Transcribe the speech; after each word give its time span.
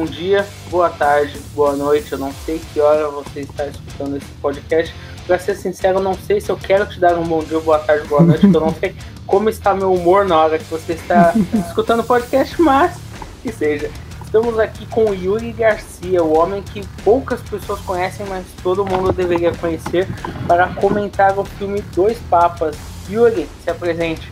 bom 0.00 0.06
dia, 0.06 0.46
boa 0.70 0.88
tarde, 0.88 1.38
boa 1.54 1.76
noite. 1.76 2.12
Eu 2.12 2.18
não 2.18 2.32
sei 2.32 2.58
que 2.58 2.80
hora 2.80 3.08
você 3.08 3.40
está 3.40 3.66
escutando 3.66 4.16
esse 4.16 4.24
podcast. 4.40 4.94
Para 5.26 5.38
ser 5.38 5.54
sincero, 5.54 5.98
eu 5.98 6.02
não 6.02 6.14
sei 6.14 6.40
se 6.40 6.48
eu 6.48 6.56
quero 6.56 6.86
te 6.86 6.98
dar 6.98 7.18
um 7.18 7.24
bom 7.24 7.44
dia, 7.44 7.60
boa 7.60 7.78
tarde, 7.78 8.08
boa 8.08 8.22
noite, 8.22 8.40
porque 8.40 8.56
eu 8.56 8.60
não 8.62 8.74
sei 8.74 8.96
como 9.26 9.50
está 9.50 9.74
meu 9.74 9.92
humor 9.92 10.24
na 10.24 10.38
hora 10.38 10.58
que 10.58 10.64
você 10.64 10.94
está 10.94 11.34
escutando 11.68 12.00
o 12.00 12.04
podcast, 12.04 12.60
mas 12.62 12.96
que 13.42 13.52
seja. 13.52 13.90
Estamos 14.24 14.58
aqui 14.58 14.86
com 14.86 15.04
o 15.04 15.14
Yuri 15.14 15.52
Garcia, 15.52 16.24
o 16.24 16.34
homem 16.38 16.62
que 16.62 16.82
poucas 17.04 17.42
pessoas 17.42 17.80
conhecem, 17.80 18.24
mas 18.26 18.46
todo 18.62 18.86
mundo 18.86 19.12
deveria 19.12 19.52
conhecer, 19.52 20.08
para 20.46 20.68
comentar 20.68 21.38
o 21.38 21.44
filme 21.44 21.84
Dois 21.94 22.16
Papas. 22.30 22.74
Yuri, 23.10 23.46
se 23.62 23.68
apresente. 23.68 24.30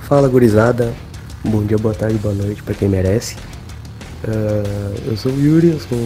Fala, 0.00 0.26
gurizada. 0.26 0.92
Bom 1.44 1.62
dia, 1.62 1.78
boa 1.78 1.94
tarde, 1.94 2.18
boa 2.18 2.34
noite 2.34 2.60
para 2.60 2.74
quem 2.74 2.88
merece. 2.88 3.36
Uh, 4.24 5.10
eu 5.10 5.16
sou 5.16 5.32
o 5.32 5.40
Yuri, 5.40 5.72
eu 5.72 5.80
sou 5.80 5.98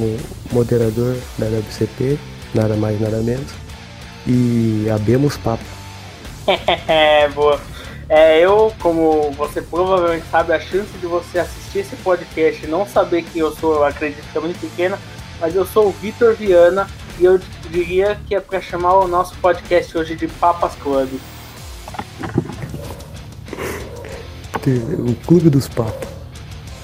moderador 0.53 1.17
da 1.39 1.47
WCP, 1.47 2.19
nada 2.55 2.75
mais, 2.77 3.01
nada 3.01 3.19
menos. 3.19 3.51
E 4.27 4.87
abemos 4.91 5.37
papo. 5.37 5.65
Boa. 7.35 7.61
É, 8.09 8.41
eu, 8.41 8.73
como 8.81 9.31
você 9.33 9.63
provavelmente 9.63 10.27
sabe, 10.33 10.53
a 10.53 10.59
chance 10.59 10.91
de 11.01 11.07
você 11.07 11.39
assistir 11.39 11.79
esse 11.79 11.95
podcast 11.97 12.65
e 12.65 12.69
não 12.69 12.85
saber 12.85 13.23
quem 13.23 13.41
eu 13.41 13.55
sou, 13.55 13.75
eu 13.75 13.85
acredito 13.85 14.25
que 14.33 14.37
é 14.37 14.41
muito 14.41 14.59
pequena, 14.59 14.99
mas 15.41 15.55
eu 15.55 15.65
sou 15.65 15.87
o 15.87 15.93
Vitor 15.93 16.35
Viana 16.35 16.89
e 17.21 17.25
eu 17.25 17.41
diria 17.71 18.19
que 18.27 18.35
é 18.35 18.41
para 18.41 18.61
chamar 18.61 18.95
o 18.95 19.07
nosso 19.07 19.37
podcast 19.37 19.97
hoje 19.97 20.17
de 20.17 20.27
Papas 20.27 20.75
Club. 20.75 21.09
O 24.99 25.15
Clube 25.25 25.49
dos 25.49 25.69
Papos. 25.69 26.10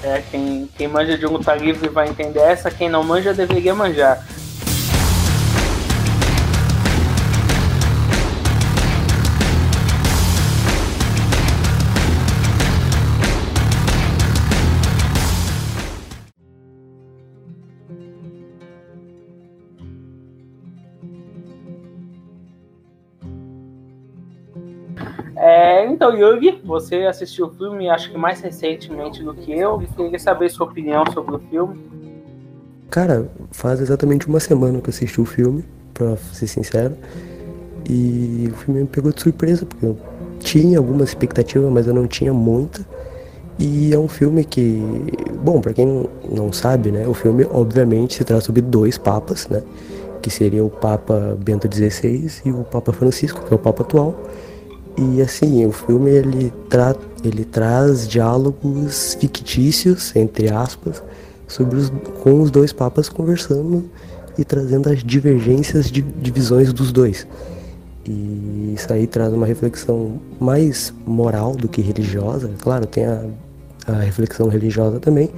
É, 0.06 0.22
quem, 0.30 0.70
quem 0.78 0.86
manja 0.86 1.18
de 1.18 1.26
um 1.26 1.32
luta 1.32 1.52
livre 1.52 1.88
vai 1.88 2.08
entender 2.08 2.38
essa, 2.38 2.70
quem 2.70 2.88
não 2.88 3.02
manja 3.02 3.34
deveria 3.34 3.74
manjar. 3.74 4.24
Yugi, 26.16 26.60
você 26.64 27.02
assistiu 27.02 27.46
o 27.46 27.50
filme, 27.50 27.88
acho 27.88 28.10
que 28.10 28.18
mais 28.18 28.40
recentemente 28.40 29.22
do 29.22 29.34
que 29.34 29.52
eu, 29.52 29.80
e 29.82 29.86
queria 29.86 30.18
saber 30.18 30.50
sua 30.50 30.66
opinião 30.66 31.04
sobre 31.12 31.36
o 31.36 31.38
filme. 31.38 31.78
Cara, 32.90 33.28
faz 33.50 33.80
exatamente 33.80 34.26
uma 34.26 34.40
semana 34.40 34.80
que 34.80 34.88
eu 34.88 34.90
assisti 34.90 35.20
o 35.20 35.24
filme, 35.24 35.64
pra 35.92 36.16
ser 36.16 36.46
sincero. 36.46 36.94
E 37.88 38.50
o 38.52 38.56
filme 38.56 38.80
me 38.80 38.86
pegou 38.86 39.12
de 39.12 39.20
surpresa, 39.20 39.64
porque 39.64 39.86
eu 39.86 39.96
tinha 40.40 40.78
alguma 40.78 41.04
expectativa, 41.04 41.70
mas 41.70 41.86
eu 41.86 41.94
não 41.94 42.06
tinha 42.06 42.32
muita. 42.32 42.84
E 43.58 43.92
é 43.94 43.98
um 43.98 44.08
filme 44.08 44.44
que, 44.44 44.82
bom, 45.42 45.60
para 45.60 45.72
quem 45.72 46.06
não 46.30 46.52
sabe, 46.52 46.90
né, 46.90 47.06
o 47.08 47.14
filme 47.14 47.46
obviamente 47.50 48.14
se 48.14 48.24
trata 48.24 48.42
sobre 48.42 48.60
dois 48.60 48.98
papas, 48.98 49.48
né, 49.48 49.62
que 50.20 50.28
seria 50.28 50.62
o 50.62 50.68
Papa 50.68 51.36
Bento 51.40 51.66
XVI 51.72 52.30
e 52.44 52.50
o 52.50 52.64
Papa 52.64 52.92
Francisco, 52.92 53.42
que 53.46 53.52
é 53.52 53.56
o 53.56 53.58
Papa 53.58 53.82
atual. 53.82 54.14
E 54.96 55.20
assim, 55.20 55.64
o 55.66 55.72
filme 55.72 56.10
ele, 56.10 56.52
tra 56.70 56.96
ele 57.22 57.44
traz 57.44 58.08
diálogos 58.08 59.14
fictícios, 59.20 60.14
entre 60.16 60.50
aspas, 60.50 61.02
sobre 61.46 61.76
os, 61.76 61.92
com 62.22 62.40
os 62.40 62.50
dois 62.50 62.72
papas 62.72 63.08
conversando 63.08 63.84
e 64.38 64.44
trazendo 64.44 64.88
as 64.88 65.02
divergências 65.02 65.90
de, 65.90 66.00
de 66.02 66.30
visões 66.30 66.72
dos 66.72 66.92
dois. 66.92 67.26
E 68.08 68.74
isso 68.74 68.90
aí 68.92 69.06
traz 69.06 69.32
uma 69.32 69.46
reflexão 69.46 70.20
mais 70.40 70.94
moral 71.06 71.54
do 71.54 71.68
que 71.68 71.82
religiosa. 71.82 72.50
Claro, 72.60 72.86
tem 72.86 73.04
a, 73.04 73.24
a 73.86 74.00
reflexão 74.00 74.48
religiosa 74.48 75.00
também, 75.00 75.30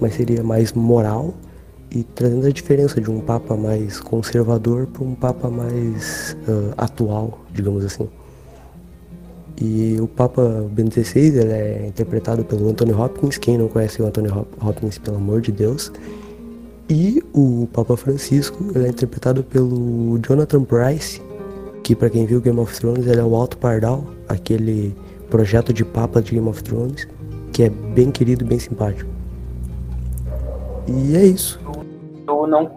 mas 0.00 0.14
seria 0.14 0.42
mais 0.42 0.72
moral 0.72 1.34
e 1.90 2.02
trazendo 2.02 2.46
a 2.46 2.50
diferença 2.50 3.00
de 3.00 3.10
um 3.10 3.20
papa 3.20 3.56
mais 3.56 4.00
conservador 4.00 4.86
para 4.86 5.04
um 5.04 5.14
papa 5.14 5.48
mais 5.48 6.36
uh, 6.48 6.72
atual, 6.76 7.40
digamos 7.52 7.84
assim. 7.84 8.08
E 9.64 9.96
o 10.00 10.08
Papa 10.08 10.66
Bento 10.72 11.00
XVI 11.00 11.38
ele 11.38 11.52
é 11.52 11.86
interpretado 11.86 12.44
pelo 12.44 12.68
Anthony 12.68 12.92
Hopkins. 12.92 13.38
Quem 13.38 13.56
não 13.56 13.68
conhece 13.68 14.02
o 14.02 14.06
Anthony 14.06 14.28
Hopkins, 14.60 14.98
pelo 14.98 15.18
amor 15.18 15.40
de 15.40 15.52
Deus. 15.52 15.92
E 16.90 17.22
o 17.32 17.68
Papa 17.72 17.96
Francisco 17.96 18.58
ele 18.74 18.86
é 18.86 18.88
interpretado 18.88 19.44
pelo 19.44 20.18
Jonathan 20.18 20.64
Price, 20.64 21.22
que 21.84 21.94
para 21.94 22.10
quem 22.10 22.26
viu 22.26 22.40
Game 22.40 22.58
of 22.58 22.76
Thrones 22.76 23.06
ele 23.06 23.20
é 23.20 23.24
o 23.24 23.36
Alto 23.36 23.56
Pardal, 23.56 24.04
aquele 24.28 24.96
projeto 25.30 25.72
de 25.72 25.84
Papa 25.84 26.20
de 26.20 26.32
Game 26.32 26.48
of 26.48 26.60
Thrones, 26.64 27.06
que 27.52 27.62
é 27.62 27.70
bem 27.70 28.10
querido 28.10 28.44
e 28.44 28.48
bem 28.48 28.58
simpático. 28.58 29.08
E 30.88 31.16
é 31.16 31.24
isso. 31.24 31.60
Eu 32.26 32.48
não, 32.48 32.68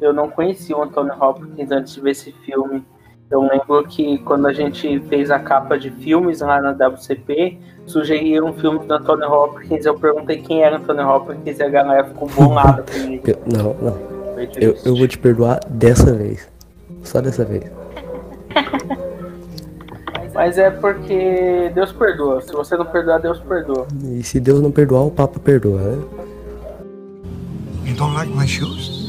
eu 0.00 0.12
não 0.12 0.28
conheci 0.28 0.74
o 0.74 0.82
Anthony 0.82 1.10
Hopkins 1.12 1.70
antes 1.70 1.94
de 1.94 2.00
ver 2.00 2.10
esse 2.10 2.32
filme. 2.44 2.84
Eu 3.32 3.40
lembro 3.40 3.82
que 3.88 4.18
quando 4.18 4.46
a 4.46 4.52
gente 4.52 5.00
fez 5.08 5.30
a 5.30 5.38
capa 5.38 5.78
de 5.78 5.90
filmes 5.90 6.40
lá 6.40 6.60
na 6.60 6.72
WCP, 6.72 7.58
sugeriram 7.86 8.48
um 8.48 8.52
filme 8.52 8.80
do 8.80 8.92
Anthony 8.92 9.24
Hopkins. 9.24 9.86
Eu 9.86 9.98
perguntei 9.98 10.42
quem 10.42 10.62
era 10.62 10.76
Anthony 10.76 11.00
Hopkins 11.00 11.58
e 11.58 11.62
a 11.62 11.68
galera 11.70 12.04
ficou 12.04 12.28
bolada 12.28 12.82
comigo. 12.82 13.24
Não, 13.50 13.74
não. 13.80 13.98
Eu, 14.60 14.76
eu 14.84 14.94
vou 14.94 15.08
te 15.08 15.16
perdoar 15.16 15.60
dessa 15.66 16.12
vez. 16.12 16.46
Só 17.02 17.22
dessa 17.22 17.42
vez. 17.42 17.64
Mas 20.34 20.58
é 20.58 20.70
porque 20.70 21.72
Deus 21.74 21.90
perdoa. 21.90 22.42
Se 22.42 22.52
você 22.52 22.76
não 22.76 22.84
perdoar, 22.84 23.18
Deus 23.18 23.40
perdoa. 23.40 23.86
E 24.04 24.22
se 24.22 24.38
Deus 24.40 24.60
não 24.60 24.70
perdoar, 24.70 25.06
o 25.06 25.10
Papa 25.10 25.40
perdoa, 25.40 25.80
né? 25.80 26.02
You 27.86 27.96
don't 27.96 28.14
like 28.14 28.30
my 28.36 28.46
shoes? 28.46 29.01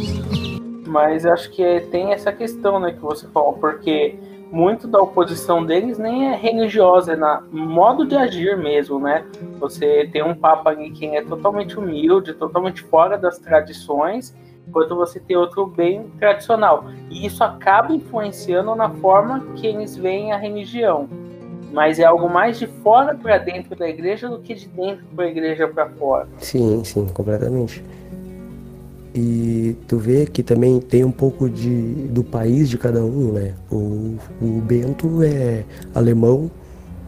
Mas 0.94 1.26
acho 1.26 1.50
que 1.50 1.80
tem 1.90 2.14
essa 2.14 2.32
questão, 2.32 2.80
né, 2.80 2.92
que 2.92 3.00
você 3.00 3.28
falou, 3.30 3.54
porque 3.54 4.16
muito 4.52 4.88
da 4.88 5.02
oposição 5.02 5.66
deles 5.66 5.98
nem 5.98 6.28
é 6.28 6.36
religiosa, 6.36 7.14
é 7.14 7.16
na 7.16 7.42
modo 7.52 8.06
de 8.06 8.16
agir 8.16 8.56
mesmo, 8.56 9.00
né? 9.00 9.26
Você 9.60 10.08
tem 10.14 10.24
um 10.24 10.36
papa 10.36 10.70
ali 10.70 10.92
que 10.92 11.08
é 11.08 11.24
totalmente 11.24 11.80
humilde, 11.80 12.36
totalmente 12.36 12.84
fora 12.84 13.18
das 13.18 13.40
tradições, 13.40 14.36
enquanto 14.68 14.96
você 14.96 15.20
tem 15.20 15.36
outro 15.36 15.66
bem 15.66 16.12
tradicional. 16.20 16.86
E 17.10 17.26
isso 17.26 17.44
acaba 17.44 17.92
influenciando 17.92 18.76
na 18.76 18.92
forma 18.92 19.40
que 19.56 19.66
eles 19.66 19.98
veem 19.98 20.32
a 20.32 20.38
religião. 20.38 21.10
Mas 21.72 21.98
é 21.98 22.04
algo 22.04 22.30
mais 22.30 22.60
de 22.60 22.68
fora 22.68 23.16
para 23.16 23.40
dentro 23.40 23.76
da 23.76 23.90
igreja 23.90 24.30
do 24.30 24.38
que 24.38 24.54
de 24.54 24.68
dentro 24.68 25.04
para 25.16 25.26
a 25.26 25.28
igreja 25.28 25.68
para 25.68 25.90
fora. 25.90 26.28
Sim, 26.38 26.84
sim, 26.84 27.08
completamente. 27.08 27.84
E 29.16 29.76
tu 29.88 29.98
vê 29.98 30.26
que 30.26 30.42
também 30.42 30.80
tem 30.80 31.04
um 31.04 31.12
pouco 31.12 31.48
de, 31.48 31.94
do 32.10 32.24
país 32.24 32.68
de 32.68 32.78
cada 32.78 33.04
um, 33.04 33.32
né? 33.32 33.54
O, 33.72 34.16
o 34.42 34.62
Bento 34.66 35.22
é 35.22 35.64
alemão, 35.94 36.50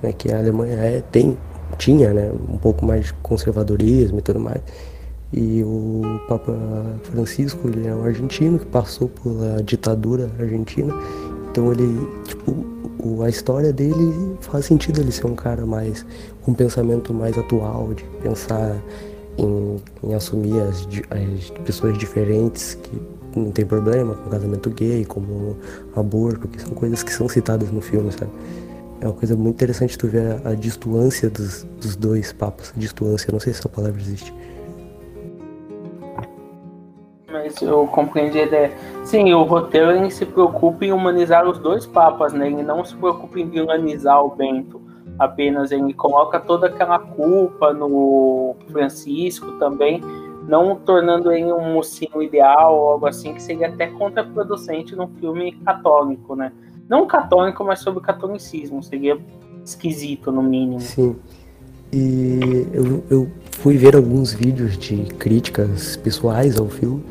né? 0.03 0.13
que 0.13 0.31
a 0.31 0.37
Alemanha 0.37 0.75
é, 0.75 1.01
tem, 1.11 1.35
tinha 1.77 2.13
né? 2.13 2.31
um 2.47 2.57
pouco 2.57 2.85
mais 2.85 3.05
de 3.05 3.13
conservadorismo 3.13 4.19
e 4.19 4.21
tudo 4.21 4.39
mais. 4.39 4.61
E 5.33 5.63
o 5.63 6.01
Papa 6.29 6.55
Francisco, 7.03 7.67
ele 7.67 7.87
é 7.87 7.95
um 7.95 8.03
argentino 8.05 8.59
que 8.59 8.65
passou 8.67 9.09
pela 9.09 9.61
ditadura 9.63 10.29
argentina. 10.39 10.93
Então 11.49 11.71
ele, 11.71 12.07
tipo, 12.25 13.23
a 13.23 13.29
história 13.29 13.73
dele 13.73 14.37
faz 14.41 14.65
sentido 14.65 15.01
ele 15.01 15.11
ser 15.11 15.25
um 15.25 15.35
cara 15.35 15.65
mais, 15.65 16.05
com 16.43 16.51
um 16.51 16.53
pensamento 16.53 17.13
mais 17.13 17.37
atual, 17.37 17.93
de 17.93 18.03
pensar 18.21 18.77
em, 19.37 19.81
em 20.03 20.13
assumir 20.13 20.61
as, 20.61 20.87
as, 21.09 21.49
pessoas 21.63 21.97
diferentes 21.97 22.75
que 22.75 23.01
não 23.35 23.51
tem 23.51 23.65
problema 23.65 24.15
com 24.15 24.29
casamento 24.29 24.69
gay, 24.69 25.03
como 25.05 25.57
aborto, 25.95 26.47
que 26.47 26.61
são 26.61 26.71
coisas 26.73 27.03
que 27.03 27.11
são 27.11 27.27
citadas 27.27 27.69
no 27.69 27.81
filme, 27.81 28.11
sabe? 28.11 28.31
É 29.01 29.07
uma 29.07 29.13
coisa 29.13 29.35
muito 29.35 29.55
interessante 29.55 29.97
tu 29.97 30.07
ver 30.07 30.39
a, 30.45 30.49
a 30.49 30.55
distância 30.55 31.29
dos, 31.29 31.63
dos 31.81 31.95
dois 31.97 32.31
papas. 32.31 32.73
Distância, 32.77 33.31
não 33.31 33.39
sei 33.39 33.51
se 33.51 33.59
essa 33.59 33.69
palavra 33.69 33.99
existe. 33.99 34.33
Mas 37.29 37.61
eu 37.61 37.85
compreendi 37.87 38.39
a 38.39 38.43
ideia. 38.43 38.71
Sim, 39.03 39.33
o 39.33 39.43
roteiro 39.43 39.91
ele 39.91 40.09
se 40.09 40.25
preocupa 40.25 40.85
em 40.85 40.93
humanizar 40.93 41.45
os 41.47 41.57
dois 41.57 41.85
papas, 41.85 42.31
né? 42.31 42.47
Ele 42.47 42.63
não 42.63 42.85
se 42.85 42.95
preocupa 42.95 43.37
em 43.37 43.49
vilanizar 43.49 44.23
o 44.23 44.33
Bento 44.33 44.84
apenas 45.17 45.71
ele 45.71 45.93
coloca 45.93 46.39
toda 46.39 46.67
aquela 46.67 46.99
culpa 46.99 47.73
no 47.73 48.55
Francisco 48.71 49.53
também, 49.53 50.01
não 50.47 50.75
tornando 50.75 51.31
ele 51.31 51.51
um 51.51 51.73
mocinho 51.73 52.21
ideal 52.21 52.75
ou 52.77 52.89
algo 52.89 53.07
assim, 53.07 53.33
que 53.33 53.41
seria 53.41 53.67
até 53.67 53.87
contraproducente 53.87 54.95
num 54.95 55.07
filme 55.07 55.53
católico, 55.63 56.35
né? 56.35 56.51
Não 56.87 57.07
católico, 57.07 57.63
mas 57.63 57.79
sobre 57.79 58.03
catolicismo, 58.03 58.83
seria 58.83 59.19
esquisito 59.63 60.31
no 60.31 60.43
mínimo. 60.43 60.79
Sim. 60.79 61.15
E 61.91 62.67
eu, 62.73 63.03
eu 63.09 63.31
fui 63.51 63.77
ver 63.77 63.95
alguns 63.95 64.33
vídeos 64.33 64.77
de 64.77 64.97
críticas 65.15 65.95
pessoais 65.97 66.59
ao 66.59 66.67
filme. 66.67 67.03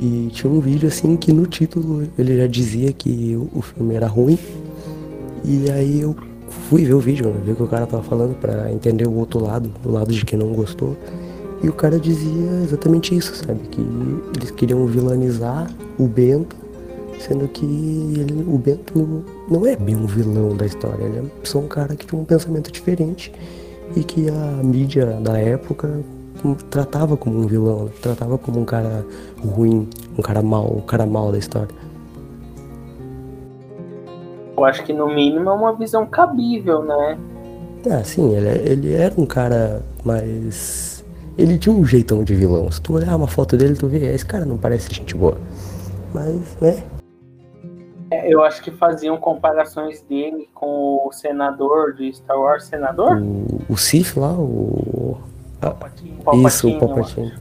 E 0.00 0.28
tinha 0.32 0.52
um 0.52 0.60
vídeo 0.60 0.88
assim 0.88 1.16
que 1.16 1.32
no 1.32 1.46
título 1.46 2.08
ele 2.18 2.38
já 2.38 2.46
dizia 2.46 2.92
que 2.92 3.36
o 3.54 3.62
filme 3.62 3.94
era 3.94 4.08
ruim. 4.08 4.38
E 5.44 5.70
aí 5.70 6.00
eu 6.00 6.16
fui 6.68 6.84
ver 6.84 6.94
o 6.94 7.00
vídeo, 7.00 7.28
né, 7.28 7.40
ver 7.44 7.52
o 7.52 7.56
que 7.56 7.62
o 7.62 7.68
cara 7.68 7.86
tava 7.86 8.02
falando 8.02 8.34
para 8.34 8.72
entender 8.72 9.06
o 9.06 9.14
outro 9.14 9.42
lado, 9.42 9.70
o 9.84 9.90
lado 9.90 10.12
de 10.12 10.24
quem 10.24 10.38
não 10.38 10.52
gostou. 10.52 10.96
E 11.62 11.68
o 11.68 11.72
cara 11.72 11.98
dizia 11.98 12.62
exatamente 12.62 13.16
isso, 13.16 13.34
sabe? 13.34 13.60
Que 13.70 13.80
eles 14.36 14.50
queriam 14.50 14.84
vilanizar 14.86 15.70
o 15.98 16.06
Bento, 16.06 16.54
sendo 17.18 17.48
que 17.48 17.64
ele, 17.64 18.44
o 18.46 18.58
Bento 18.58 19.24
não 19.50 19.66
é 19.66 19.74
bem 19.76 19.96
um 19.96 20.06
vilão 20.06 20.54
da 20.54 20.66
história, 20.66 21.02
ele 21.02 21.18
é 21.18 21.22
só 21.42 21.58
um 21.58 21.68
cara 21.68 21.96
que 21.96 22.06
tinha 22.06 22.20
um 22.20 22.24
pensamento 22.24 22.70
diferente 22.70 23.32
e 23.96 24.04
que 24.04 24.28
a 24.28 24.62
mídia 24.62 25.06
da 25.22 25.38
época 25.38 26.02
tratava 26.68 27.16
como 27.16 27.38
um 27.38 27.46
vilão, 27.46 27.88
tratava 28.02 28.36
como 28.36 28.60
um 28.60 28.64
cara 28.64 29.06
ruim, 29.42 29.88
um 30.18 30.22
cara 30.22 30.42
mau, 30.42 30.66
o 30.66 30.78
um 30.78 30.82
cara 30.82 31.06
mau 31.06 31.32
da 31.32 31.38
história. 31.38 31.74
Eu 34.56 34.64
acho 34.64 34.84
que 34.84 34.92
no 34.92 35.08
mínimo 35.08 35.50
é 35.50 35.52
uma 35.52 35.72
visão 35.74 36.06
cabível, 36.06 36.82
né? 36.82 37.18
Ah, 37.90 38.02
sim, 38.02 38.34
ele, 38.34 38.48
ele 38.70 38.94
era 38.94 39.14
um 39.18 39.26
cara 39.26 39.82
mais. 40.04 41.04
Ele 41.36 41.58
tinha 41.58 41.74
um 41.74 41.84
jeitão 41.84 42.22
de 42.22 42.34
vilão. 42.34 42.70
Se 42.70 42.80
tu 42.80 42.94
olhar 42.94 43.16
uma 43.16 43.26
foto 43.26 43.56
dele, 43.56 43.74
tu 43.74 43.88
vê, 43.88 44.14
esse 44.14 44.24
cara 44.24 44.44
não 44.44 44.56
parece 44.56 44.92
gente 44.94 45.14
boa. 45.14 45.36
Mas, 46.12 46.56
né? 46.60 46.82
É, 48.10 48.32
eu 48.32 48.44
acho 48.44 48.62
que 48.62 48.70
faziam 48.70 49.16
comparações 49.16 50.00
dele 50.02 50.48
com 50.54 51.06
o 51.06 51.12
senador 51.12 51.94
de 51.94 52.14
Star 52.14 52.38
Wars, 52.38 52.64
senador? 52.64 53.20
O, 53.20 53.60
o 53.68 53.76
Sif 53.76 54.18
lá, 54.18 54.32
o. 54.32 55.18
Palpatine. 55.60 56.46
Isso, 56.46 56.68
o 56.68 56.78
Palpatine. 56.78 57.32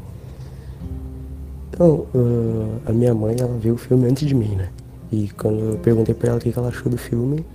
Então, 1.69 2.06
uh, 2.13 2.81
a 2.86 2.92
minha 2.92 3.13
mãe, 3.13 3.36
ela 3.39 3.54
viu 3.57 3.75
o 3.75 3.77
filme 3.77 4.07
antes 4.07 4.27
de 4.27 4.33
mim, 4.33 4.56
né? 4.56 4.69
E 5.13 5.30
quando 5.38 5.60
eu 5.60 5.77
perguntei 5.77 6.15
pra 6.15 6.30
ela 6.30 6.38
o 6.39 6.42
que 6.42 6.51
ela 6.57 6.69
achou 6.69 6.92
do 6.92 6.98
filme, 6.98 7.45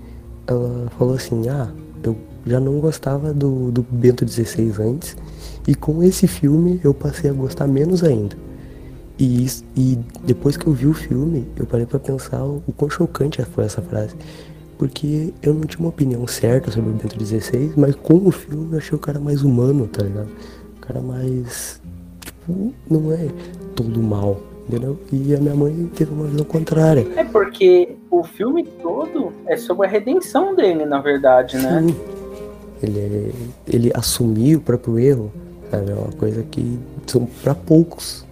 ela 0.46 0.88
falou 0.96 1.14
assim, 1.14 1.48
ah, 1.48 1.68
eu 2.04 2.16
já 2.46 2.60
não 2.60 2.78
gostava 2.78 3.34
do, 3.34 3.72
do 3.72 3.82
Bento 3.82 4.24
XVI 4.26 4.72
antes, 4.78 5.16
e 5.66 5.74
com 5.74 6.00
esse 6.00 6.28
filme 6.28 6.80
eu 6.84 6.94
passei 6.94 7.28
a 7.28 7.32
gostar 7.32 7.66
menos 7.66 8.04
ainda. 8.04 8.36
E, 9.18 9.44
isso, 9.44 9.64
e 9.76 9.98
depois 10.24 10.56
que 10.56 10.68
eu 10.68 10.72
vi 10.72 10.86
o 10.86 10.94
filme, 10.94 11.48
eu 11.56 11.66
parei 11.66 11.84
para 11.84 11.98
pensar 11.98 12.44
o, 12.44 12.62
o 12.64 12.72
quão 12.72 12.88
chocante 12.88 13.42
foi 13.42 13.64
essa 13.64 13.82
frase. 13.82 14.14
Porque 14.78 15.34
eu 15.42 15.52
não 15.52 15.62
tinha 15.62 15.80
uma 15.80 15.88
opinião 15.88 16.24
certa 16.28 16.70
sobre 16.70 16.90
o 16.90 16.92
Bento 16.92 17.18
XVI, 17.20 17.72
mas 17.76 17.96
com 17.96 18.24
o 18.24 18.30
filme 18.30 18.74
eu 18.74 18.78
achei 18.78 18.94
o 18.94 19.00
cara 19.00 19.18
mais 19.18 19.42
humano, 19.42 19.88
tá 19.88 20.04
ligado? 20.04 20.28
O 20.76 20.80
cara 20.80 21.00
mais. 21.00 21.82
Tipo, 22.20 22.72
não 22.88 23.10
é 23.10 23.28
todo 23.74 24.00
mal 24.00 24.40
entendeu? 24.68 24.98
E 25.10 25.34
a 25.34 25.38
minha 25.38 25.54
mãe 25.54 25.90
teve 25.96 26.12
uma 26.12 26.26
visão 26.26 26.44
contrária. 26.44 27.06
É 27.16 27.24
porque 27.24 27.96
o 28.10 28.22
filme 28.22 28.64
todo 28.64 29.32
é 29.46 29.56
sobre 29.56 29.86
a 29.86 29.90
redenção 29.90 30.54
dele, 30.54 30.84
na 30.84 31.00
verdade, 31.00 31.56
né? 31.56 31.82
Sim. 31.82 31.96
Ele, 32.82 33.34
ele 33.66 33.92
assumiu 33.94 34.58
o 34.58 34.60
próprio 34.60 34.98
erro, 34.98 35.32
sabe? 35.70 35.90
É 35.90 35.94
uma 35.94 36.12
coisa 36.12 36.42
que 36.42 36.78
são 37.06 37.26
para 37.42 37.54
poucos. 37.54 38.26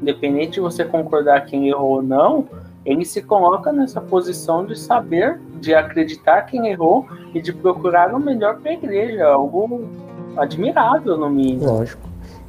Independente 0.00 0.52
de 0.52 0.60
você 0.60 0.84
concordar 0.84 1.44
quem 1.46 1.68
errou 1.68 1.96
ou 1.96 2.02
não, 2.02 2.46
ele 2.84 3.04
se 3.04 3.20
coloca 3.20 3.72
nessa 3.72 4.00
posição 4.00 4.64
de 4.64 4.78
saber, 4.78 5.40
de 5.60 5.74
acreditar 5.74 6.42
quem 6.42 6.68
errou 6.68 7.06
e 7.34 7.42
de 7.42 7.52
procurar 7.52 8.14
o 8.14 8.20
melhor 8.20 8.60
para 8.60 8.70
a 8.70 8.74
igreja, 8.74 9.26
algo 9.26 9.84
admirável 10.36 11.16
no 11.16 11.28
mínimo. 11.28 11.66
Lógico. 11.66 12.05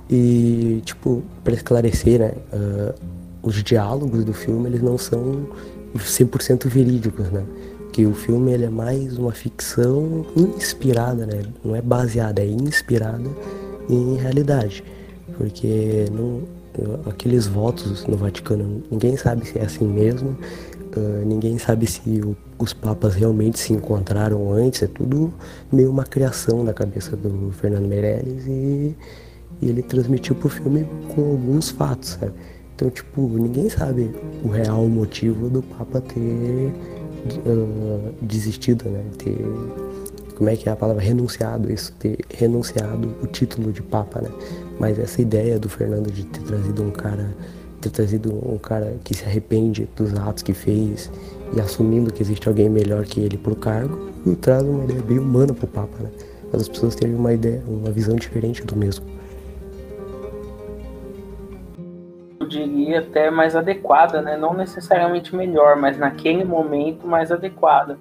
E, 0.09 0.81
tipo, 0.86 1.24
para 1.44 1.54
esclarecer, 1.54 2.19
né, 2.19 2.33
uh, 2.54 2.94
os 3.42 3.62
diálogos 3.63 4.24
do 4.24 4.33
filme, 4.33 4.69
eles 4.69 4.81
não 4.81 4.98
são 4.98 5.48
100% 5.95 6.68
verídicos, 6.68 7.30
né? 7.30 7.44
Que 7.92 8.06
o 8.06 8.13
filme 8.13 8.51
ele 8.51 8.65
é 8.65 8.69
mais 8.69 9.18
uma 9.18 9.31
ficção 9.31 10.25
inspirada, 10.36 11.25
né? 11.25 11.44
Não 11.63 11.75
é 11.75 11.81
baseada, 11.81 12.42
é 12.42 12.48
inspirada 12.48 13.30
em 13.89 14.15
realidade. 14.15 14.83
Porque 15.38 16.06
não, 16.12 16.44
aqueles 17.06 17.48
votos 17.48 18.06
no 18.06 18.18
Vaticano, 18.18 18.83
ninguém 18.89 19.18
sabe 19.18 19.45
se 19.45 19.57
é 19.57 19.63
assim 19.65 19.86
mesmo, 19.86 20.38
uh, 20.95 21.25
ninguém 21.25 21.57
sabe 21.57 21.88
se 21.88 22.21
o, 22.21 22.36
os 22.57 22.74
papas 22.74 23.15
realmente 23.15 23.60
se 23.60 23.74
encontraram 23.74 24.51
antes, 24.51 24.83
é 24.83 24.88
tudo 24.88 25.33
meio 25.71 25.89
uma 25.89 26.03
criação 26.03 26.63
da 26.63 26.74
cabeça 26.74 27.15
do 27.15 27.51
Fernando 27.51 27.88
Meirelles 27.88 28.45
e 28.48 28.95
e 29.62 29.69
ele 29.69 29.81
transmitiu 29.81 30.36
pro 30.36 30.50
filme 30.50 30.86
com 31.13 31.31
alguns 31.31 31.69
fatos, 31.69 32.18
sabe? 32.19 32.33
Então, 32.75 32.92
tipo, 32.92 33.21
ninguém 33.21 33.69
sabe 33.69 34.12
o 34.44 34.50
real 34.50 34.88
motivo 34.88 35.50
do 35.50 35.63
Papa 35.63 36.00
ter 36.00 36.71
uh, 37.45 38.13
desistido, 38.21 38.88
né? 38.88 39.04
Ter, 39.18 39.36
como 40.36 40.48
é 40.48 40.56
que 40.56 40.69
é 40.69 40.71
a 40.71 40.75
palavra? 40.75 41.01
Renunciado, 41.01 41.71
isso, 41.74 41.92
ter 41.94 42.19
renunciado 42.31 43.15
o 43.24 43.25
título 43.25 43.71
de 43.71 43.81
Papa, 43.81 44.21
né? 44.21 44.30
Mas 44.80 45.00
essa 45.00 45.19
ideia 45.19 45.57
do 45.57 45.68
Fernando 45.68 46.12
de 46.12 46.24
ter 46.25 46.42
trazido 46.44 46.83
um 46.83 46.92
cara, 46.92 47.36
ter 47.81 47.89
trazido 47.89 48.31
um 48.48 48.60
cara 48.60 48.95
que 49.03 49.15
se 49.15 49.25
arrepende 49.25 49.89
dos 49.95 50.13
atos 50.13 50.44
que 50.44 50.53
fez 50.53 51.10
e 51.56 51.60
assumindo 51.60 52.13
que 52.13 52.21
existe 52.21 52.48
alguém 52.48 52.69
melhor 52.69 53.06
que 53.06 53.21
ele 53.21 53.39
pro 53.39 53.56
cargo, 53.56 54.12
traz 54.39 54.62
uma 54.62 54.83
ideia 54.83 55.01
bem 55.01 55.18
humana 55.18 55.51
pro 55.51 55.65
Papa, 55.65 55.98
né? 56.03 56.12
Mas 56.51 56.62
as 56.62 56.69
pessoas 56.69 56.94
têm 56.94 57.15
uma 57.15 57.33
ideia, 57.33 57.63
uma 57.68 57.89
visão 57.89 58.15
diferente 58.15 58.63
do 58.63 58.75
mesmo. 58.75 59.17
Diria 62.88 63.00
até 63.00 63.30
mais 63.30 63.56
adequada, 63.56 64.22
né? 64.22 64.38
Não 64.38 64.54
necessariamente 64.54 65.36
melhor, 65.36 65.75
mas 65.75 65.98
naquele 65.98 66.45
momento 66.45 67.06
mais 67.06 67.31
adequada. 67.31 68.00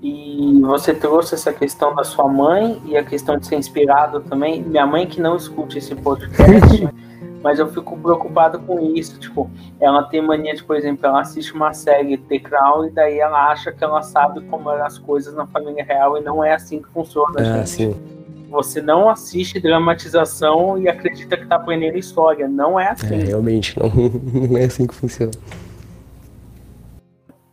E 0.00 0.60
você 0.62 0.94
trouxe 0.94 1.34
essa 1.34 1.52
questão 1.52 1.94
da 1.94 2.04
sua 2.04 2.26
mãe 2.26 2.80
e 2.86 2.96
a 2.96 3.04
questão 3.04 3.36
de 3.36 3.46
ser 3.46 3.56
inspirado 3.56 4.20
também. 4.20 4.62
Minha 4.62 4.86
mãe 4.86 5.06
que 5.06 5.20
não 5.20 5.36
escute 5.36 5.78
esse 5.78 5.94
podcast, 5.94 6.88
mas 7.42 7.58
eu 7.58 7.68
fico 7.68 7.96
preocupado 7.96 8.58
com 8.60 8.80
isso. 8.80 9.18
Tipo, 9.20 9.48
ela 9.80 10.02
tem 10.04 10.20
mania 10.20 10.54
de, 10.54 10.64
por 10.64 10.76
exemplo, 10.76 11.06
ela 11.06 11.20
assiste 11.20 11.54
uma 11.54 11.72
série 11.72 12.16
The 12.16 12.38
Crown 12.38 12.86
e 12.86 12.90
daí 12.90 13.18
ela 13.18 13.50
acha 13.50 13.70
que 13.70 13.82
ela 13.82 14.02
sabe 14.02 14.40
como 14.46 14.70
eram 14.70 14.86
as 14.86 14.98
coisas 14.98 15.34
na 15.34 15.46
família 15.46 15.84
real 15.84 16.18
e 16.18 16.20
não 16.20 16.42
é 16.42 16.52
assim 16.52 16.80
que 16.82 16.88
funciona. 16.88 17.34
Ah, 17.38 17.58
gente. 17.58 17.68
sim 17.68 18.21
você 18.52 18.82
não 18.82 19.08
assiste 19.08 19.58
dramatização 19.58 20.78
e 20.78 20.86
acredita 20.86 21.36
que 21.36 21.46
tá 21.46 21.56
aprendendo 21.56 21.96
história. 21.96 22.46
Não 22.46 22.78
é 22.78 22.90
assim. 22.90 23.14
É, 23.14 23.24
realmente, 23.24 23.76
não, 23.78 23.90
não 24.50 24.58
é 24.58 24.64
assim 24.64 24.86
que 24.86 24.94
funciona. 24.94 25.32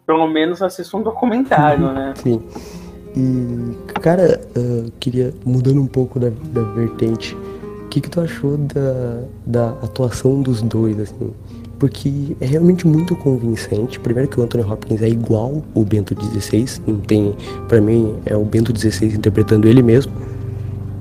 Pelo 0.05 0.27
menos 0.27 0.61
assista 0.61 0.97
um 0.97 1.01
documentário, 1.01 1.91
né? 1.93 2.13
Sim. 2.17 2.43
E, 3.15 3.75
cara, 4.01 4.41
uh, 4.57 4.91
queria, 4.99 5.33
mudando 5.45 5.81
um 5.81 5.87
pouco 5.87 6.19
da, 6.19 6.29
da 6.29 6.61
vertente, 6.73 7.35
o 7.35 7.87
que, 7.89 8.01
que 8.01 8.09
tu 8.09 8.19
achou 8.19 8.57
da, 8.57 9.23
da 9.45 9.69
atuação 9.83 10.41
dos 10.41 10.61
dois, 10.61 10.99
assim? 10.99 11.33
Porque 11.79 12.35
é 12.41 12.45
realmente 12.45 12.85
muito 12.85 13.15
convincente. 13.15 13.99
Primeiro 13.99 14.29
que 14.29 14.39
o 14.39 14.43
Anthony 14.43 14.63
Hopkins 14.63 15.01
é 15.01 15.07
igual 15.07 15.63
o 15.73 15.85
Bento 15.85 16.13
XVI, 16.13 16.81
não 16.85 16.99
tem, 16.99 17.35
para 17.67 17.79
mim 17.79 18.15
é 18.25 18.35
o 18.35 18.43
Bento 18.43 18.77
XVI 18.77 19.15
interpretando 19.15 19.67
ele 19.67 19.81
mesmo. 19.81 20.11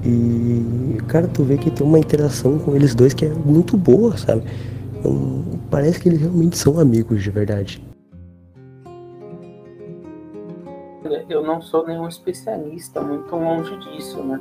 E, 0.04 0.98
cara, 1.08 1.26
tu 1.26 1.42
vê 1.42 1.56
que 1.56 1.70
tem 1.70 1.86
uma 1.86 1.98
interação 1.98 2.58
com 2.58 2.74
eles 2.76 2.94
dois 2.94 3.12
que 3.12 3.24
é 3.24 3.28
muito 3.28 3.76
boa, 3.76 4.16
sabe? 4.16 4.42
Então, 4.98 5.44
parece 5.70 6.00
que 6.00 6.08
eles 6.08 6.20
realmente 6.20 6.56
são 6.56 6.78
amigos 6.78 7.22
de 7.22 7.30
verdade. 7.30 7.82
Eu 11.28 11.42
não 11.42 11.60
sou 11.60 11.86
nenhum 11.86 12.08
especialista, 12.08 13.00
muito 13.00 13.34
longe 13.34 13.76
disso, 13.78 14.22
né? 14.22 14.40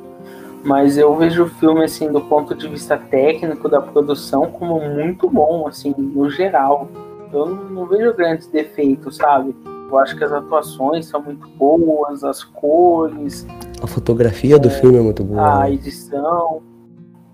Mas 0.63 0.97
eu 0.97 1.15
vejo 1.15 1.43
o 1.43 1.49
filme, 1.49 1.83
assim, 1.83 2.11
do 2.11 2.21
ponto 2.21 2.53
de 2.55 2.67
vista 2.67 2.97
técnico 2.97 3.69
da 3.69 3.81
produção, 3.81 4.51
como 4.51 4.79
muito 4.79 5.29
bom, 5.29 5.67
assim, 5.67 5.93
no 5.97 6.29
geral. 6.29 6.89
Eu 7.31 7.45
não 7.45 7.85
vejo 7.85 8.13
grandes 8.13 8.47
defeitos, 8.47 9.17
sabe? 9.17 9.55
Eu 9.89 9.98
acho 10.00 10.17
que 10.17 10.24
as 10.24 10.32
atuações 10.32 11.06
são 11.06 11.22
muito 11.22 11.48
boas, 11.50 12.24
as 12.24 12.44
cores. 12.44 13.48
A 13.82 13.88
fotografia 13.88 14.60
do 14.60 14.67
é, 14.67 14.72
filme 14.72 14.98
é 14.98 15.01
muito 15.01 15.24
boa. 15.24 15.41
A 15.41 15.60
né? 15.62 15.74
edição. 15.74 16.62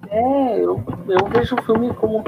É, 0.09 0.59
eu, 0.59 0.81
eu 1.07 1.27
vejo 1.29 1.55
o 1.55 1.61
filme 1.63 1.91
como 1.95 2.23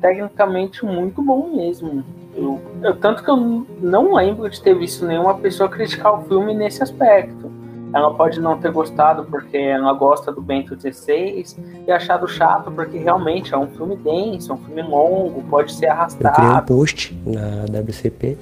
tecnicamente 0.00 0.84
muito 0.84 1.20
bom 1.20 1.56
mesmo. 1.56 2.04
Eu, 2.36 2.60
eu, 2.82 2.96
tanto 2.96 3.24
que 3.24 3.30
eu 3.30 3.36
não 3.80 4.14
lembro 4.14 4.48
de 4.48 4.60
ter 4.60 4.74
visto 4.74 5.04
nenhuma 5.04 5.34
pessoa 5.38 5.68
criticar 5.68 6.20
o 6.20 6.24
filme 6.24 6.54
nesse 6.54 6.82
aspecto. 6.82 7.50
Ela 7.92 8.12
pode 8.12 8.40
não 8.40 8.58
ter 8.58 8.72
gostado 8.72 9.24
porque 9.24 9.56
ela 9.56 9.92
gosta 9.92 10.32
do 10.32 10.42
Bento 10.42 10.76
XVI 10.78 11.46
e 11.86 11.92
achado 11.92 12.26
chato 12.26 12.70
porque 12.72 12.98
realmente 12.98 13.54
é 13.54 13.58
um 13.58 13.68
filme 13.68 13.96
denso, 13.96 14.50
é 14.50 14.54
um 14.54 14.58
filme 14.58 14.82
longo, 14.82 15.42
pode 15.44 15.72
ser 15.72 15.86
arrastado. 15.86 16.26
Eu 16.26 16.32
criei 16.32 16.50
um 16.50 16.60
post 16.60 17.22
na 17.24 17.80
WCP 17.80 18.36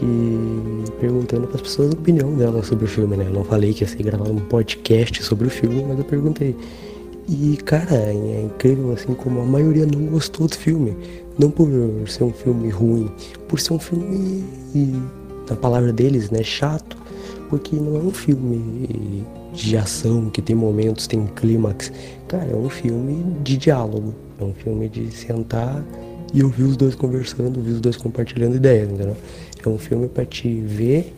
que 0.00 0.92
perguntando 0.98 1.46
para 1.46 1.56
as 1.56 1.62
pessoas 1.62 1.90
a 1.90 1.92
opinião 1.92 2.34
delas 2.34 2.66
sobre 2.66 2.86
o 2.86 2.88
filme, 2.88 3.18
né? 3.18 3.26
Eu 3.26 3.34
não 3.34 3.44
falei 3.44 3.74
que 3.74 3.84
ia 3.84 3.88
ser 3.88 4.02
gravar 4.02 4.30
um 4.30 4.38
podcast 4.38 5.22
sobre 5.22 5.46
o 5.46 5.50
filme, 5.50 5.84
mas 5.86 5.98
eu 5.98 6.04
perguntei. 6.04 6.56
E, 7.28 7.58
cara, 7.58 7.94
é 7.94 8.42
incrível 8.42 8.92
assim 8.92 9.12
como 9.14 9.40
a 9.40 9.44
maioria 9.44 9.84
não 9.86 10.06
gostou 10.06 10.48
do 10.48 10.56
filme. 10.56 10.96
Não 11.38 11.50
por 11.50 11.68
ser 12.06 12.24
um 12.24 12.32
filme 12.32 12.70
ruim, 12.70 13.10
por 13.46 13.60
ser 13.60 13.74
um 13.74 13.78
filme, 13.78 14.44
na 15.48 15.56
palavra 15.56 15.92
deles, 15.92 16.30
né, 16.30 16.42
chato. 16.42 16.96
Porque 17.50 17.76
não 17.76 17.96
é 17.96 18.00
um 18.00 18.10
filme 18.10 19.26
de 19.52 19.76
ação 19.76 20.30
que 20.30 20.40
tem 20.40 20.56
momentos, 20.56 21.06
tem 21.06 21.26
clímax. 21.26 21.92
Cara, 22.26 22.50
é 22.50 22.56
um 22.56 22.70
filme 22.70 23.22
de 23.42 23.56
diálogo. 23.56 24.14
É 24.40 24.44
um 24.44 24.54
filme 24.54 24.88
de 24.88 25.10
sentar 25.10 25.84
e 26.32 26.42
ouvir 26.42 26.62
os 26.62 26.76
dois 26.76 26.94
conversando, 26.94 27.58
ouvir 27.58 27.72
os 27.72 27.80
dois 27.80 27.96
compartilhando 27.96 28.56
ideias, 28.56 28.88
entendeu? 28.88 29.16
É 29.64 29.68
um 29.68 29.78
filme 29.78 30.08
para 30.08 30.24
te 30.24 30.60
ver, 30.60 31.14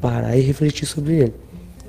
parar 0.00 0.36
e 0.36 0.40
refletir 0.40 0.86
sobre 0.86 1.18
ele. 1.18 1.34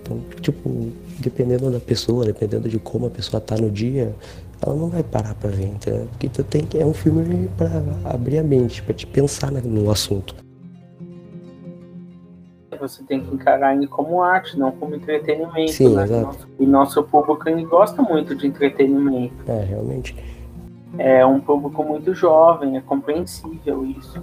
Então, 0.01 0.19
tipo, 0.41 0.91
dependendo 1.19 1.69
da 1.69 1.79
pessoa, 1.79 2.25
dependendo 2.25 2.67
de 2.67 2.79
como 2.79 3.05
a 3.05 3.09
pessoa 3.09 3.39
tá 3.39 3.55
no 3.55 3.69
dia, 3.69 4.15
ela 4.61 4.75
não 4.75 4.89
vai 4.89 5.03
parar 5.03 5.33
para 5.35 5.49
ver, 5.49 5.67
entendeu? 5.67 6.07
Porque 6.11 6.29
tu 6.29 6.43
tem 6.43 6.65
que 6.65 6.77
é 6.77 6.85
um 6.85 6.93
filme 6.93 7.49
para 7.57 7.83
abrir 8.05 8.39
a 8.39 8.43
mente, 8.43 8.81
para 8.83 8.93
te 8.93 9.07
pensar 9.07 9.51
no 9.51 9.89
assunto. 9.89 10.35
Você 12.79 13.03
tem 13.03 13.23
que 13.23 13.35
encarar 13.35 13.75
ele 13.75 13.85
como 13.85 14.23
arte, 14.23 14.57
não 14.57 14.71
como 14.71 14.95
entretenimento, 14.95 15.71
Sim, 15.71 15.95
né? 15.95 16.03
Exato. 16.03 16.47
E 16.59 16.65
nosso 16.65 17.03
público 17.03 17.47
ele 17.47 17.63
gosta 17.63 18.01
muito 18.01 18.35
de 18.35 18.47
entretenimento. 18.47 19.35
É, 19.47 19.65
realmente. 19.65 20.15
É 20.97 21.23
um 21.25 21.39
público 21.39 21.83
muito 21.83 22.13
jovem, 22.15 22.77
é 22.77 22.81
compreensível 22.81 23.85
isso. 23.85 24.21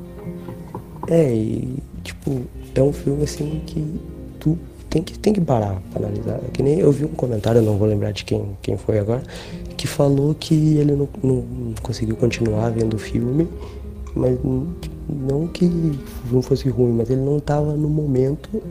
É, 1.10 1.34
e 1.34 1.76
tipo, 2.02 2.42
é 2.74 2.82
um 2.82 2.92
filme 2.92 3.24
assim 3.24 3.62
que 3.66 4.00
tu 4.38 4.58
tem 4.90 5.02
que, 5.02 5.18
tem 5.18 5.32
que 5.32 5.40
parar 5.40 5.80
pra 5.92 6.06
analisar. 6.06 6.36
É 6.36 6.50
que 6.52 6.62
nem 6.62 6.78
eu 6.78 6.92
vi 6.92 7.04
um 7.04 7.08
comentário, 7.08 7.62
não 7.62 7.76
vou 7.76 7.88
lembrar 7.88 8.12
de 8.12 8.24
quem, 8.24 8.56
quem 8.62 8.76
foi 8.76 8.98
agora, 8.98 9.22
que 9.76 9.86
falou 9.86 10.34
que 10.34 10.76
ele 10.76 10.92
não, 10.92 11.08
não 11.22 11.44
conseguiu 11.82 12.16
continuar 12.16 12.70
vendo 12.70 12.94
o 12.94 12.98
filme, 12.98 13.48
mas 14.14 14.38
não 15.08 15.46
que 15.46 15.70
não 16.30 16.42
fosse 16.42 16.68
ruim, 16.68 16.92
mas 16.92 17.08
ele 17.10 17.20
não 17.20 17.38
estava 17.38 17.72
no 17.74 17.88
momento 17.88 18.62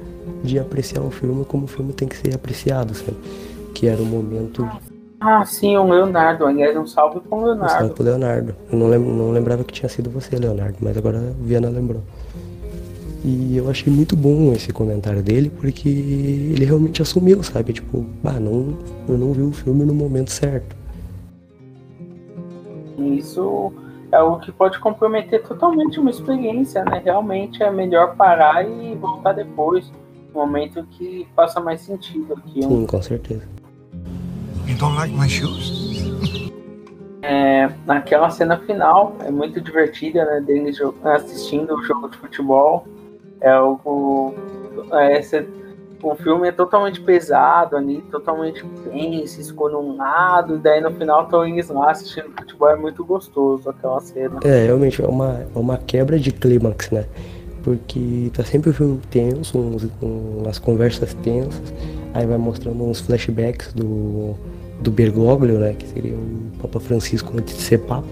de 0.44 0.60
apreciar 0.60 1.01
o 1.01 1.10
filme 1.10 1.46
como 1.46 1.65
o 1.65 1.67
filme 1.67 1.94
tem 1.94 2.08
que 2.08 2.17
ser 2.17 2.36
apreciado, 2.36 2.94
sabe? 2.94 3.17
Que 3.74 3.88
era 3.88 4.01
o 4.01 4.06
momento. 4.06 4.67
Ah, 5.20 5.44
sim, 5.46 5.75
o 5.77 5.84
Leonardo. 5.84 6.46
Aliás, 6.46 6.77
um 6.77 6.86
salve 6.86 7.20
pro 7.22 7.44
Leonardo. 7.44 7.65
Um 7.65 7.79
salve 7.79 7.94
pro 7.94 8.03
Leonardo. 8.03 8.56
Eu 8.72 8.77
não, 8.77 8.88
lem 8.88 9.00
não 9.00 9.32
lembrava 9.32 9.63
que 9.63 9.74
tinha 9.74 9.89
sido 9.89 10.10
você, 10.10 10.36
Leonardo, 10.36 10.77
mas 10.82 10.98
agora 10.98 11.17
a 11.17 11.44
Viana 11.44 11.70
lembrou. 11.70 12.03
E 13.24 13.57
eu 13.57 13.69
achei 13.69 13.91
muito 13.91 14.15
bom 14.15 14.53
esse 14.53 14.71
comentário 14.71 15.21
dele, 15.21 15.50
porque 15.50 15.89
ele 15.89 16.65
realmente 16.65 17.01
assumiu, 17.01 17.41
sabe? 17.43 17.74
Tipo, 17.74 18.05
ah, 18.24 18.39
não, 18.39 18.77
eu 19.07 19.17
não 19.17 19.33
vi 19.33 19.41
o 19.41 19.51
filme 19.51 19.83
no 19.83 19.93
momento 19.93 20.31
certo. 20.31 20.75
Isso 22.97 23.74
é 24.12 24.17
algo 24.17 24.39
que 24.39 24.51
pode 24.51 24.79
comprometer 24.79 25.43
totalmente 25.43 26.00
uma 26.00 26.09
experiência, 26.09 26.83
né? 26.86 27.01
Realmente 27.03 27.62
é 27.62 27.71
melhor 27.71 28.15
parar 28.15 28.63
e 28.67 28.95
voltar 28.95 29.33
depois, 29.33 29.91
no 30.33 30.41
momento 30.41 30.83
que 30.91 31.27
faça 31.36 31.59
mais 31.59 31.81
sentido 31.81 32.33
aqui. 32.33 32.62
Sim, 32.62 32.86
com 32.86 33.01
certeza. 33.01 33.43
You 34.67 34.77
don't 34.77 34.95
like 34.95 35.13
my 35.13 35.27
shoes? 35.27 35.97
É, 37.21 37.69
naquela 37.86 38.29
cena 38.29 38.57
final, 38.59 39.15
é 39.25 39.31
muito 39.31 39.59
divertida, 39.59 40.24
né? 40.24 40.39
Deles 40.39 40.77
assistindo 41.03 41.75
o 41.75 41.83
jogo 41.83 42.09
de 42.09 42.17
futebol 42.17 42.88
é 43.41 43.50
algo. 43.50 44.34
É, 44.91 45.20
esse, 45.20 45.46
o 46.01 46.15
filme 46.15 46.48
é 46.48 46.51
totalmente 46.51 47.01
pesado 47.01 47.75
ali, 47.75 48.01
totalmente 48.12 48.63
tenso, 48.84 49.41
escolhe 49.41 49.75
um 49.75 49.98
lado, 49.98 50.56
e 50.56 50.60
daí 50.60 50.79
no 50.79 50.91
final 50.91 51.24
estão 51.24 51.46
eles 51.46 51.70
lá 51.70 51.91
assistindo 51.91 52.29
futebol, 52.38 52.70
é 52.70 52.75
muito 52.75 53.03
gostoso 53.03 53.70
aquela 53.70 54.00
cena. 54.00 54.39
É, 54.44 54.65
realmente 54.65 55.03
é 55.03 55.08
uma, 55.08 55.46
é 55.53 55.60
uma 55.60 55.77
quebra 55.77 56.20
de 56.20 56.32
clímax, 56.32 56.91
né? 56.91 57.06
Porque 57.63 58.32
tá 58.34 58.44
sempre 58.44 58.70
o 58.70 58.74
filme 58.74 59.00
tenso, 59.10 59.58
uns, 59.58 59.88
umas 60.01 60.60
conversas 60.60 61.13
tensas, 61.15 61.74
aí 62.13 62.25
vai 62.25 62.38
mostrando 62.38 62.82
uns 62.84 63.01
flashbacks 63.01 63.74
do, 63.74 64.36
do 64.82 64.91
Bergoglio, 64.91 65.60
né? 65.60 65.74
Que 65.74 65.88
seria 65.88 66.13
o 66.15 66.51
Papa 66.62 66.79
Francisco 66.79 67.34
antes 67.38 67.56
de 67.56 67.62
ser 67.62 67.79
Papa. 67.79 68.08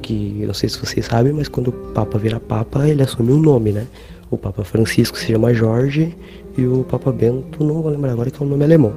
Que 0.00 0.44
não 0.46 0.54
sei 0.54 0.68
se 0.68 0.78
vocês 0.78 1.06
sabem, 1.06 1.32
mas 1.32 1.48
quando 1.48 1.68
o 1.68 1.72
Papa 1.92 2.18
vira 2.18 2.38
Papa, 2.38 2.86
ele 2.86 3.02
assume 3.02 3.32
um 3.32 3.40
nome, 3.40 3.72
né? 3.72 3.86
O 4.30 4.38
Papa 4.38 4.64
Francisco 4.64 5.18
se 5.18 5.26
chama 5.26 5.52
Jorge 5.52 6.16
e 6.56 6.66
o 6.66 6.84
Papa 6.84 7.12
Bento, 7.12 7.62
não 7.62 7.82
vou 7.82 7.90
lembrar 7.90 8.12
agora 8.12 8.30
que 8.30 8.42
é 8.42 8.46
um 8.46 8.48
nome 8.48 8.64
alemão. 8.64 8.92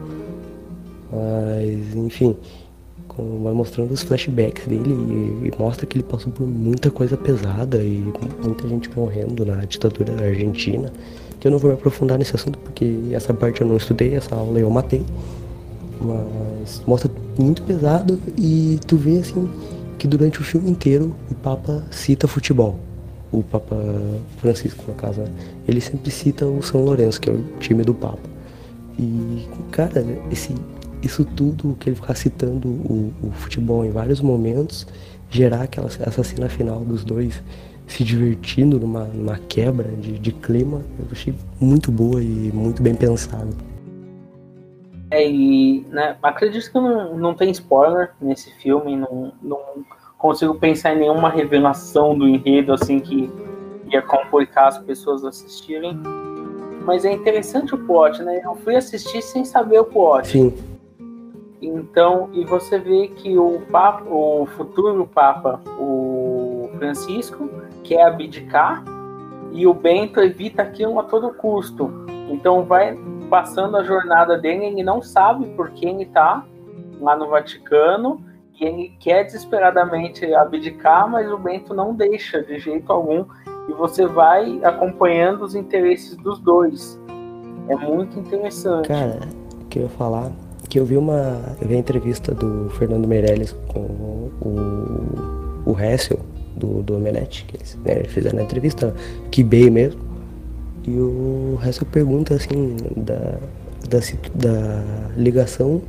Mas, 1.11 1.95
enfim, 1.95 2.35
vai 3.41 3.53
mostrando 3.53 3.91
os 3.91 4.03
flashbacks 4.03 4.67
dele 4.67 4.91
e, 4.91 5.47
e, 5.47 5.51
mostra 5.59 5.85
que 5.85 5.97
ele 5.97 6.03
passou 6.03 6.31
por 6.31 6.45
muita 6.45 6.91
coisa 6.91 7.17
pesada 7.17 7.77
e 7.77 8.03
muita 8.43 8.67
gente 8.67 8.89
morrendo 8.95 9.45
na 9.45 9.65
ditadura 9.65 10.13
argentina. 10.23 10.91
Que 11.39 11.47
eu 11.47 11.51
não 11.51 11.59
vou 11.59 11.71
me 11.71 11.77
aprofundar 11.77 12.17
nesse 12.17 12.35
assunto 12.35 12.57
porque 12.59 12.95
essa 13.11 13.33
parte 13.33 13.61
eu 13.61 13.67
não 13.67 13.77
estudei, 13.77 14.15
essa 14.15 14.35
aula 14.35 14.59
eu 14.59 14.69
matei. 14.69 15.03
Mas 15.99 16.83
mostra 16.85 17.09
muito 17.37 17.63
pesado 17.63 18.19
e 18.37 18.79
tu 18.85 18.97
vê 18.97 19.17
assim 19.19 19.49
que 19.97 20.07
durante 20.07 20.39
o 20.39 20.43
filme 20.43 20.69
inteiro 20.69 21.15
o 21.31 21.35
Papa 21.35 21.83
cita 21.89 22.27
futebol 22.27 22.86
o 23.31 23.43
Papa 23.43 23.75
Francisco, 24.37 24.83
no 24.87 24.93
caso, 24.95 25.21
né? 25.21 25.31
ele 25.67 25.81
sempre 25.81 26.09
cita 26.11 26.45
o 26.45 26.61
São 26.61 26.83
Lourenço, 26.83 27.19
que 27.19 27.29
é 27.29 27.33
o 27.33 27.43
time 27.59 27.83
do 27.83 27.93
Papa. 27.93 28.19
E, 28.97 29.47
cara, 29.71 30.03
esse, 30.31 30.55
isso 31.01 31.23
tudo 31.23 31.75
que 31.79 31.89
ele 31.89 31.95
ficar 31.95 32.15
citando 32.15 32.67
o, 32.67 33.13
o 33.23 33.31
futebol 33.31 33.85
em 33.85 33.91
vários 33.91 34.21
momentos, 34.21 34.87
gerar 35.29 35.63
aquela, 35.63 35.87
essa 35.87 36.23
cena 36.23 36.49
final 36.49 36.79
dos 36.79 37.03
dois 37.03 37.41
se 37.87 38.03
divertindo 38.03 38.79
numa, 38.79 39.05
numa 39.05 39.37
quebra 39.37 39.89
de, 39.89 40.19
de 40.19 40.31
clima, 40.31 40.81
eu 40.99 41.05
achei 41.11 41.33
muito 41.59 41.91
boa 41.91 42.21
e 42.21 42.51
muito 42.53 42.81
bem 42.81 42.93
pensada. 42.93 43.49
É, 45.09 45.25
e 45.25 45.85
né, 45.89 46.17
acredito 46.21 46.69
que 46.69 46.77
não, 46.77 47.17
não 47.17 47.33
tem 47.33 47.49
spoiler 47.51 48.11
nesse 48.21 48.51
filme, 48.55 48.97
não, 48.97 49.31
não 49.41 49.59
consigo 50.17 50.55
pensar 50.55 50.93
em 50.93 50.99
nenhuma 50.99 51.29
revelação 51.29 52.17
do 52.17 52.27
enredo 52.27 52.73
assim 52.73 52.99
que 52.99 53.31
ia 53.91 54.01
complicar 54.01 54.67
as 54.67 54.77
pessoas 54.79 55.23
assistirem. 55.23 55.97
Mas 56.83 57.05
é 57.05 57.11
interessante 57.11 57.75
o 57.75 57.77
plot, 57.77 58.21
né? 58.23 58.41
Eu 58.43 58.55
fui 58.55 58.75
assistir 58.75 59.21
sem 59.21 59.43
saber 59.43 59.79
o 59.79 59.85
plot. 59.85 60.27
Sim. 60.27 60.53
Então, 61.61 62.29
e 62.33 62.45
você 62.45 62.77
vê 62.77 63.07
que 63.07 63.37
o 63.37 63.61
Papa, 63.71 64.05
o 64.09 64.45
futuro 64.45 65.07
Papa, 65.07 65.59
o 65.79 66.69
Francisco, 66.77 67.49
quer 67.83 68.03
abdicar 68.03 68.83
e 69.51 69.65
o 69.65 69.73
Bento 69.73 70.19
evita 70.19 70.61
aquilo 70.61 70.99
a 70.99 71.03
todo 71.03 71.33
custo. 71.33 71.91
Então 72.29 72.63
vai 72.63 72.97
passando 73.29 73.75
a 73.75 73.83
jornada 73.83 74.37
dele, 74.37 74.65
ele 74.65 74.83
não 74.83 75.01
sabe 75.01 75.45
por 75.55 75.71
que 75.71 75.85
ele 75.85 76.03
está 76.03 76.45
lá 77.01 77.15
no 77.15 77.27
Vaticano 77.27 78.23
e 78.59 78.65
ele 78.65 78.93
quer 78.99 79.23
desesperadamente 79.23 80.25
abdicar, 80.33 81.09
mas 81.09 81.31
o 81.31 81.37
Bento 81.37 81.73
não 81.73 81.93
deixa 81.93 82.41
de 82.41 82.57
jeito 82.59 82.91
algum 82.91 83.25
e 83.69 83.73
você 83.73 84.05
vai 84.05 84.59
acompanhando 84.63 85.43
os 85.43 85.55
interesses 85.55 86.15
dos 86.17 86.39
dois. 86.39 86.99
É 87.69 87.75
muito 87.75 88.19
interessante. 88.19 88.87
Cara, 88.87 89.19
o 89.61 89.65
que 89.65 89.79
eu 89.79 89.83
ia 89.83 89.89
falar 89.89 90.31
que 90.69 90.79
eu 90.79 90.85
vi 90.85 90.97
uma 90.97 91.55
eu 91.61 91.67
vi 91.67 91.75
a 91.75 91.77
entrevista 91.77 92.33
do 92.33 92.69
Fernando 92.71 93.07
Meirelles 93.07 93.55
com 93.67 93.79
o, 94.41 95.63
o 95.65 95.79
Hessel 95.79 96.19
do, 96.55 96.81
do 96.81 96.95
Omelete, 96.95 97.45
que 97.45 97.55
eles 97.55 97.77
né, 97.85 98.03
fizeram 98.05 98.39
a 98.39 98.43
entrevista, 98.43 98.93
que 99.31 99.43
bem 99.43 99.69
mesmo. 99.69 100.01
E 100.85 100.91
o 100.91 101.59
Hessel 101.63 101.85
pergunta 101.91 102.33
assim 102.33 102.77
da, 102.95 103.37
da, 103.87 103.99
da 104.33 104.83
ligação 105.15 105.81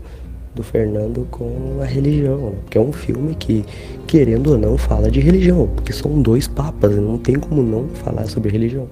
do 0.54 0.62
Fernando 0.62 1.26
com 1.30 1.78
a 1.80 1.84
religião, 1.84 2.50
né? 2.50 2.56
porque 2.62 2.78
é 2.78 2.80
um 2.80 2.92
filme 2.92 3.34
que, 3.34 3.64
querendo 4.06 4.52
ou 4.52 4.58
não, 4.58 4.76
fala 4.76 5.10
de 5.10 5.20
religião, 5.20 5.68
porque 5.74 5.92
são 5.92 6.20
dois 6.20 6.48
papas, 6.48 6.96
não 6.96 7.18
tem 7.18 7.36
como 7.36 7.62
não 7.62 7.88
falar 7.88 8.26
sobre 8.26 8.50
religião. 8.50 8.88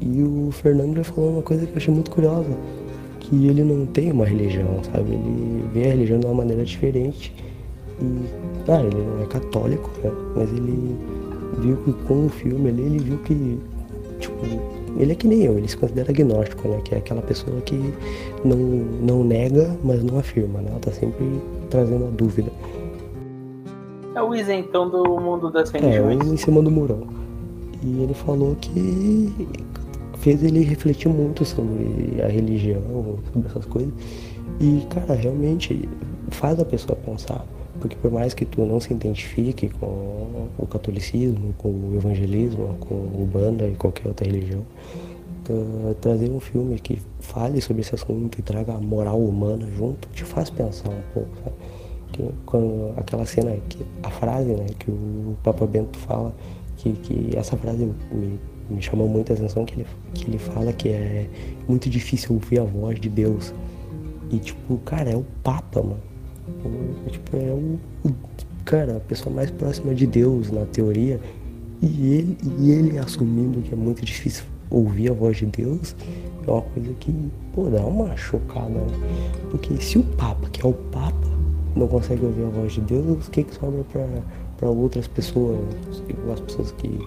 E 0.00 0.22
o 0.22 0.50
Fernando 0.50 0.96
já 0.96 1.04
falou 1.04 1.30
uma 1.30 1.42
coisa 1.42 1.64
que 1.64 1.72
eu 1.72 1.76
achei 1.76 1.94
muito 1.94 2.10
curiosa, 2.10 2.50
que 3.20 3.46
ele 3.46 3.62
não 3.62 3.86
tem 3.86 4.10
uma 4.10 4.24
religião, 4.24 4.82
sabe? 4.92 5.12
Ele 5.12 5.64
vê 5.72 5.84
a 5.84 5.88
religião 5.90 6.18
de 6.18 6.26
uma 6.26 6.34
maneira 6.34 6.64
diferente. 6.64 7.32
E, 8.00 8.64
claro, 8.64 8.88
ele 8.88 9.00
não 9.00 9.22
é 9.22 9.26
católico, 9.26 9.90
né? 10.02 10.10
Mas 10.36 10.50
ele 10.50 10.96
viu 11.60 11.76
que 11.76 11.92
com 12.04 12.26
o 12.26 12.28
filme 12.28 12.68
ali, 12.68 12.82
ele 12.82 12.98
viu 12.98 13.18
que, 13.18 13.58
tipo, 14.18 14.81
ele 14.98 15.12
é 15.12 15.14
que 15.14 15.26
nem 15.26 15.42
eu, 15.42 15.56
ele 15.56 15.68
se 15.68 15.76
considera 15.76 16.10
agnóstico, 16.10 16.68
né? 16.68 16.80
Que 16.84 16.94
é 16.94 16.98
aquela 16.98 17.22
pessoa 17.22 17.60
que 17.62 17.94
não, 18.44 18.56
não 18.56 19.24
nega, 19.24 19.76
mas 19.82 20.02
não 20.02 20.18
afirma, 20.18 20.60
né? 20.60 20.70
Ela 20.70 20.80
tá 20.80 20.92
sempre 20.92 21.24
trazendo 21.70 22.06
a 22.06 22.10
dúvida. 22.10 22.50
É 24.14 24.22
o 24.22 24.34
isentão 24.34 24.90
do 24.90 25.02
mundo 25.20 25.50
das 25.50 25.70
religiões. 25.70 26.20
É, 26.20 26.34
em 26.34 26.36
cima 26.36 26.60
do 26.62 26.70
murão. 26.70 27.06
E 27.82 28.02
ele 28.02 28.14
falou 28.14 28.54
que 28.60 29.32
fez 30.18 30.42
ele 30.44 30.62
refletir 30.62 31.08
muito 31.08 31.44
sobre 31.44 32.22
a 32.22 32.28
religião, 32.28 32.82
sobre 33.32 33.48
essas 33.48 33.64
coisas. 33.66 33.92
E, 34.60 34.86
cara, 34.90 35.14
realmente 35.14 35.88
faz 36.30 36.60
a 36.60 36.64
pessoa 36.64 36.96
pensar. 36.96 37.44
Porque 37.82 37.96
por 37.96 38.12
mais 38.12 38.32
que 38.32 38.44
tu 38.44 38.64
não 38.64 38.78
se 38.78 38.92
identifique 38.92 39.68
com 39.68 40.46
o 40.56 40.66
catolicismo, 40.70 41.52
com 41.58 41.68
o 41.68 41.96
evangelismo, 41.96 42.76
com 42.78 42.94
o 42.94 43.28
banda 43.30 43.66
e 43.66 43.74
qualquer 43.74 44.06
outra 44.06 44.24
religião, 44.24 44.64
trazer 46.00 46.30
um 46.30 46.38
filme 46.38 46.78
que 46.78 47.02
fale 47.18 47.60
sobre 47.60 47.82
esse 47.82 47.92
assunto 47.92 48.38
e 48.38 48.42
traga 48.42 48.74
a 48.74 48.78
moral 48.80 49.18
humana 49.18 49.66
junto, 49.76 50.06
te 50.10 50.22
faz 50.22 50.48
pensar 50.48 50.90
um 50.90 51.02
pouco, 51.12 51.30
sabe? 51.42 51.56
Que, 52.12 52.30
quando 52.46 52.94
aquela 52.96 53.26
cena, 53.26 53.56
que, 53.68 53.84
a 54.04 54.10
frase 54.10 54.52
né, 54.52 54.66
que 54.78 54.88
o 54.88 55.36
Papa 55.42 55.66
Bento 55.66 55.98
fala, 55.98 56.32
que, 56.76 56.92
que 56.92 57.36
essa 57.36 57.56
frase 57.56 57.92
me, 58.12 58.38
me 58.70 58.80
chamou 58.80 59.08
muita 59.08 59.32
atenção, 59.32 59.64
que 59.64 59.74
ele, 59.74 59.86
que 60.14 60.30
ele 60.30 60.38
fala 60.38 60.72
que 60.72 60.88
é 60.88 61.26
muito 61.66 61.90
difícil 61.90 62.34
ouvir 62.34 62.60
a 62.60 62.64
voz 62.64 63.00
de 63.00 63.08
Deus. 63.08 63.52
E 64.30 64.38
tipo, 64.38 64.78
cara, 64.84 65.10
é 65.10 65.16
o 65.16 65.24
Papa, 65.42 65.82
mano. 65.82 66.11
É, 67.06 67.10
tipo, 67.10 67.36
é 67.36 67.52
o, 67.52 67.78
cara, 68.64 68.96
a 68.96 69.00
pessoa 69.00 69.34
mais 69.34 69.50
próxima 69.50 69.94
de 69.94 70.06
Deus 70.06 70.50
na 70.50 70.64
teoria. 70.66 71.20
E 71.80 72.14
ele, 72.14 72.38
e 72.60 72.70
ele 72.70 72.98
assumindo 72.98 73.60
que 73.60 73.72
é 73.72 73.76
muito 73.76 74.04
difícil 74.04 74.44
ouvir 74.70 75.10
a 75.10 75.12
voz 75.12 75.36
de 75.36 75.46
Deus 75.46 75.96
é 76.46 76.50
uma 76.50 76.62
coisa 76.62 76.92
que, 76.94 77.14
pô, 77.54 77.64
dá 77.68 77.80
uma 77.84 78.16
chocada, 78.16 78.68
né? 78.68 79.30
Porque 79.50 79.76
se 79.76 79.98
o 79.98 80.02
Papa, 80.02 80.48
que 80.50 80.64
é 80.64 80.68
o 80.68 80.72
Papa, 80.72 81.28
não 81.76 81.86
consegue 81.86 82.24
ouvir 82.24 82.44
a 82.44 82.48
voz 82.48 82.72
de 82.72 82.80
Deus, 82.80 83.26
o 83.26 83.30
que, 83.30 83.44
que 83.44 83.54
sobra 83.54 83.84
para 84.58 84.68
outras 84.68 85.06
pessoas? 85.06 85.58
As 86.32 86.40
pessoas 86.40 86.72
que 86.72 86.98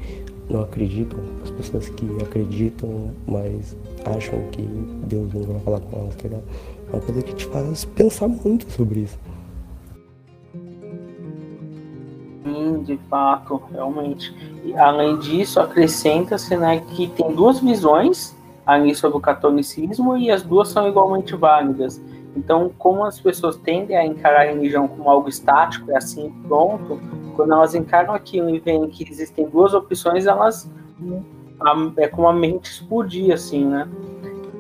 não 0.50 0.62
acreditam, 0.62 1.20
as 1.44 1.50
pessoas 1.52 1.90
que 1.90 2.06
acreditam, 2.22 3.12
mas 3.28 3.76
acham 4.06 4.40
que 4.52 4.62
Deus 5.08 5.34
não 5.34 5.44
vai 5.44 5.60
falar 5.62 5.80
com 5.82 6.00
elas, 6.00 6.16
que 6.16 6.28
é 6.28 6.40
uma 6.94 7.02
coisa 7.02 7.22
que 7.22 7.36
te 7.36 7.46
faz 7.48 7.86
pensar 7.86 8.28
muito 8.28 8.72
sobre 8.72 9.02
isso. 9.02 9.18
De 12.86 12.98
fato, 13.10 13.62
realmente. 13.72 14.34
E, 14.64 14.76
além 14.76 15.18
disso, 15.18 15.60
acrescenta-se 15.60 16.56
né, 16.56 16.80
que 16.80 17.08
tem 17.08 17.34
duas 17.34 17.60
visões 17.60 18.36
ali 18.66 18.96
sobre 18.96 19.18
o 19.18 19.22
catolicismo 19.22 20.18
e 20.18 20.32
as 20.32 20.42
duas 20.42 20.70
são 20.70 20.88
igualmente 20.88 21.36
válidas. 21.36 22.02
Então, 22.36 22.72
como 22.78 23.06
as 23.06 23.20
pessoas 23.20 23.56
tendem 23.58 23.96
a 23.96 24.06
encarar 24.06 24.42
a 24.42 24.46
religião 24.46 24.88
como 24.88 25.10
algo 25.10 25.30
estático, 25.30 25.92
é 25.92 25.98
assim, 25.98 26.34
pronto, 26.48 27.00
quando 27.36 27.54
elas 27.54 27.74
encaram 27.76 28.14
aquilo 28.14 28.50
e 28.50 28.60
veem 28.60 28.88
que 28.90 29.10
existem 29.10 29.48
duas 29.48 29.74
opções, 29.74 30.26
elas 30.26 30.70
é 31.98 32.08
como 32.08 32.28
a 32.28 32.34
mente 32.34 32.70
explodir, 32.70 33.34
assim, 33.34 33.66
né? 33.66 33.88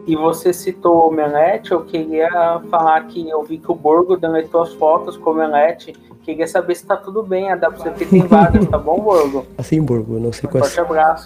E 0.07 0.15
você 0.15 0.53
citou 0.53 0.97
o 0.97 1.07
Omelete, 1.07 1.71
eu 1.71 1.83
queria 1.83 2.61
falar 2.69 3.01
que 3.07 3.27
eu 3.27 3.43
vi 3.43 3.57
que 3.57 3.71
o 3.71 3.75
Borgo 3.75 4.15
deletou 4.15 4.61
as 4.61 4.73
fotos 4.73 5.17
com 5.17 5.31
o 5.31 5.33
Omelete 5.33 5.93
Queria 6.25 6.47
saber 6.47 6.73
se 6.73 6.83
tá 6.83 6.97
tudo 6.97 7.21
bem, 7.21 7.51
a 7.51 7.55
WCP 7.55 8.03
tem 8.07 8.21
vagas, 8.25 8.65
tá 8.65 8.79
bom, 8.79 8.99
Borgo? 8.99 9.45
Assim, 9.59 9.79
Borgo, 9.79 10.19
não 10.19 10.33
sei 10.33 10.49
quais, 10.49 10.75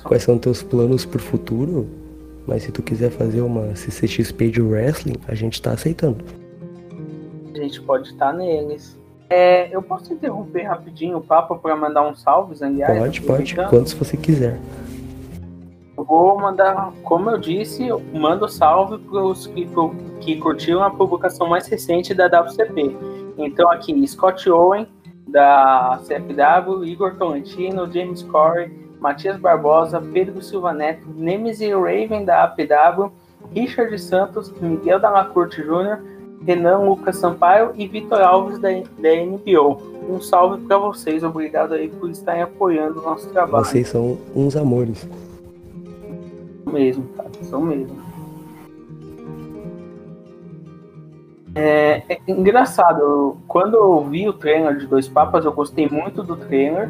quais 0.04 0.24
são 0.24 0.38
teus 0.38 0.62
planos 0.62 1.06
pro 1.06 1.22
futuro, 1.22 1.88
mas 2.46 2.64
se 2.64 2.72
tu 2.74 2.84
quiser 2.84 3.10
fazer 3.10 3.40
uma 3.40 3.74
CCXP 3.78 4.50
de 4.50 4.62
wrestling, 4.62 5.16
a 5.26 5.34
gente 5.34 5.62
tá 5.62 5.72
aceitando. 5.72 6.18
A 7.56 7.58
gente 7.58 7.82
pode 7.82 8.10
estar 8.10 8.34
tá 8.34 8.34
neles. 8.34 9.00
É, 9.30 9.74
eu 9.74 9.82
posso 9.82 10.12
interromper 10.14 10.64
rapidinho 10.64 11.20
o 11.20 11.22
papo 11.22 11.56
para 11.56 11.78
mandar 11.78 12.06
um 12.06 12.14
salve, 12.14 12.56
Zanguiar? 12.56 12.98
Pode, 12.98 13.22
pode, 13.22 13.56
quantos 13.56 13.94
você 13.94 14.18
quiser. 14.18 14.60
Vou 16.04 16.40
mandar, 16.40 16.92
como 17.04 17.30
eu 17.30 17.38
disse, 17.38 17.88
eu 17.88 18.02
mando 18.14 18.48
salve 18.48 18.98
para 18.98 19.24
os 19.24 19.48
que, 19.48 19.68
que 20.22 20.38
curtiram 20.38 20.84
a 20.84 20.90
publicação 20.90 21.48
mais 21.48 21.68
recente 21.68 22.14
da 22.14 22.28
WCP. 22.28 22.96
Então 23.38 23.70
aqui, 23.72 24.08
Scott 24.08 24.50
Owen, 24.50 24.88
da 25.28 26.00
CFW, 26.04 26.86
Igor 26.86 27.16
Tolentino, 27.16 27.92
James 27.92 28.24
Corey, 28.24 28.72
Matias 29.00 29.38
Barbosa, 29.38 30.02
Pedro 30.02 30.42
Silva 30.42 30.74
Neto, 30.74 31.08
Nemesis 31.16 31.72
Raven, 31.72 32.26
da 32.26 32.44
APW, 32.44 33.12
Richard 33.54 33.98
Santos, 34.00 34.52
Miguel 34.60 35.00
Dalacorte 35.00 35.62
Jr., 35.62 36.00
Renan 36.46 36.80
Lucas 36.80 37.18
Sampaio 37.18 37.72
e 37.76 37.88
Vitor 37.88 38.22
Alves, 38.22 38.60
da, 38.60 38.70
da 38.70 39.16
NBO. 39.16 39.82
Um 40.10 40.22
salve 40.22 40.66
para 40.66 40.78
vocês, 40.78 41.24
obrigado 41.24 41.74
aí 41.74 41.90
por 41.90 42.10
estarem 42.10 42.42
apoiando 42.42 43.00
o 43.00 43.04
nosso 43.04 43.30
trabalho. 43.30 43.66
Vocês 43.66 43.90
são 43.90 44.18
uns 44.36 44.56
amores. 44.56 45.08
Mesmo, 46.72 47.08
cara, 47.16 47.30
são 47.42 47.62
mesmo. 47.62 47.98
É, 51.56 52.04
é, 52.08 52.20
engraçado, 52.28 53.38
quando 53.48 53.76
eu 53.76 54.06
vi 54.06 54.30
o 54.30 54.34
trailer 54.34 54.78
de 54.78 54.88
Dois 54.88 55.08
Papas, 55.08 55.46
eu 55.46 55.52
gostei 55.52 55.90
muito 55.90 56.24
do 56.24 56.36
trailer, 56.36 56.90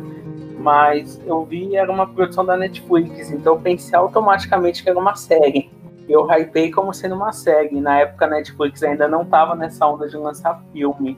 mas 0.60 1.20
eu 1.26 1.44
vi 1.46 1.76
era 1.76 1.92
uma 1.92 2.06
produção 2.08 2.46
da 2.46 2.58
Netflix, 2.58 3.32
então 3.32 3.56
eu 3.56 3.60
pensei 3.60 3.98
automaticamente 3.98 4.84
que 4.84 4.90
era 4.90 5.00
uma 5.00 5.16
série. 5.16 5.72
Eu 6.08 6.28
hypei 6.30 6.72
como 6.72 6.94
sendo 6.94 7.16
uma 7.16 7.32
série. 7.32 7.80
Na 7.80 8.00
época 8.00 8.26
a 8.26 8.30
Netflix 8.30 8.82
ainda 8.82 9.08
não 9.08 9.24
tava 9.24 9.56
nessa 9.56 9.86
onda 9.86 10.10
de 10.10 10.18
lançar 10.18 10.62
filme. 10.74 11.18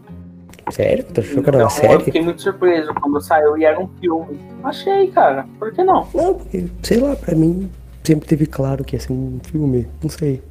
Sério? 0.69 1.05
Tu 1.05 1.21
achou 1.21 1.41
que 1.41 1.49
era 1.49 1.57
uma 1.57 1.63
então, 1.63 1.69
série? 1.69 1.93
Eu 1.93 1.99
fiquei 2.01 2.21
muito 2.21 2.41
surpreso 2.41 2.93
quando 2.95 3.21
saiu 3.21 3.57
e 3.57 3.63
era 3.63 3.79
um 3.79 3.87
filme. 3.99 4.39
Achei, 4.63 5.07
cara. 5.07 5.45
Por 5.57 5.71
que 5.71 5.81
não? 5.81 6.07
Não, 6.13 6.33
porque, 6.33 6.69
sei 6.83 6.99
lá, 6.99 7.15
pra 7.15 7.33
mim 7.33 7.71
sempre 8.03 8.27
teve 8.27 8.45
claro 8.45 8.83
que 8.83 8.95
ia 8.95 8.99
ser 8.99 9.13
um 9.13 9.39
filme. 9.43 9.87
Não 10.01 10.09
sei 10.09 10.41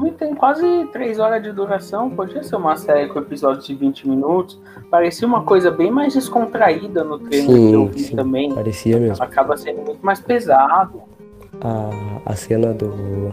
filme 0.00 0.12
tem 0.12 0.34
quase 0.34 0.86
três 0.92 1.18
horas 1.18 1.42
de 1.42 1.52
duração, 1.52 2.08
podia 2.10 2.42
ser 2.42 2.56
uma 2.56 2.76
série 2.76 3.08
com 3.08 3.18
episódios 3.18 3.66
de 3.66 3.74
20 3.74 4.08
minutos. 4.08 4.58
Parecia 4.90 5.28
uma 5.28 5.42
coisa 5.42 5.70
bem 5.70 5.90
mais 5.90 6.14
descontraída 6.14 7.04
no 7.04 7.18
treino 7.18 7.52
sim, 7.52 7.68
que 7.68 7.74
eu 7.74 7.86
vi 7.86 8.00
sim, 8.00 8.16
também. 8.16 8.54
Parecia 8.54 8.98
mesmo. 8.98 9.22
Acaba 9.22 9.56
sendo 9.56 9.82
muito 9.82 10.04
mais 10.04 10.20
pesado. 10.20 11.02
A, 11.60 11.90
a 12.24 12.34
cena 12.34 12.72
do, 12.72 13.32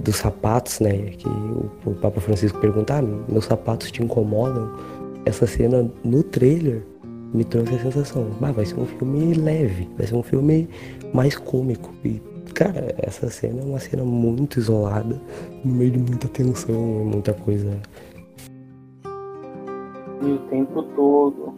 dos 0.00 0.16
sapatos, 0.16 0.78
né? 0.78 0.92
Que 0.92 1.28
o, 1.28 1.70
o 1.84 1.94
Papa 1.94 2.20
Francisco 2.20 2.58
pergunta, 2.60 2.98
ah, 2.98 3.02
meus 3.02 3.46
sapatos 3.46 3.90
te 3.90 4.02
incomodam? 4.02 4.70
Essa 5.26 5.46
cena 5.46 5.90
no 6.04 6.22
trailer 6.22 6.82
me 7.32 7.44
trouxe 7.44 7.74
a 7.74 7.78
sensação, 7.78 8.28
ah, 8.40 8.52
vai 8.52 8.64
ser 8.64 8.78
um 8.78 8.86
filme 8.86 9.34
leve, 9.34 9.88
vai 9.96 10.06
ser 10.06 10.14
um 10.14 10.22
filme 10.22 10.68
mais 11.14 11.36
cômico. 11.36 11.94
E 12.04 12.20
Cara, 12.54 12.94
essa 12.98 13.28
cena 13.30 13.62
é 13.62 13.64
uma 13.64 13.80
cena 13.80 14.04
muito 14.04 14.60
isolada, 14.60 15.20
no 15.64 15.74
meio 15.74 15.90
de 15.90 15.98
muita 15.98 16.28
tensão 16.28 17.02
e 17.02 17.04
muita 17.04 17.32
coisa. 17.32 17.76
E 20.22 20.26
o 20.26 20.38
tempo 20.50 20.84
todo. 20.94 21.52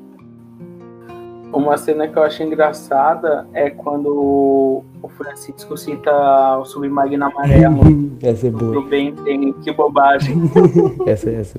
Uma 1.52 1.76
cena 1.76 2.08
que 2.08 2.18
eu 2.18 2.22
achei 2.22 2.46
engraçada 2.46 3.46
é 3.52 3.68
quando 3.68 4.08
o 4.08 5.08
Francisco 5.16 5.76
cita 5.76 6.58
o 6.58 6.64
Submarino 6.64 7.26
Amarelo. 7.26 7.80
essa 8.22 8.46
é 8.46 8.50
boa. 8.50 8.72
Do 8.72 8.82
bem 8.82 9.14
tem, 9.16 9.52
que 9.52 9.72
bobagem. 9.72 10.36
essa, 11.06 11.30
essa. 11.30 11.58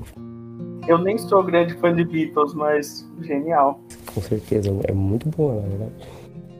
Eu 0.86 0.98
nem 0.98 1.16
sou 1.16 1.44
grande 1.44 1.74
fã 1.74 1.94
de 1.94 2.04
Beatles, 2.04 2.54
mas 2.54 3.08
genial. 3.20 3.80
Com 4.12 4.20
certeza, 4.20 4.70
é 4.84 4.92
muito 4.92 5.28
boa, 5.28 5.54
na 5.54 5.68
verdade. 5.68 5.92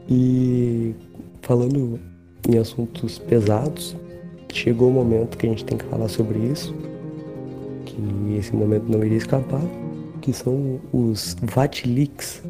E 0.08 0.94
falando 1.48 1.98
em 2.46 2.58
assuntos 2.58 3.18
pesados, 3.18 3.96
chegou 4.52 4.90
o 4.90 4.92
momento 4.92 5.38
que 5.38 5.46
a 5.46 5.48
gente 5.48 5.64
tem 5.64 5.78
que 5.78 5.84
falar 5.86 6.08
sobre 6.08 6.38
isso, 6.38 6.74
que 7.86 8.36
esse 8.38 8.54
momento 8.54 8.84
não 8.86 9.02
iria 9.02 9.16
escapar, 9.16 9.62
que 10.20 10.30
são 10.30 10.78
os 10.92 11.34
Vatleaks, 11.40 12.42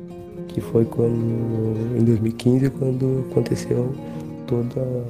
que 0.48 0.61
foi 0.61 0.84
quando 0.84 1.96
em 1.96 2.04
2015 2.04 2.70
quando 2.70 3.24
aconteceu 3.30 3.94
toda 4.48 5.04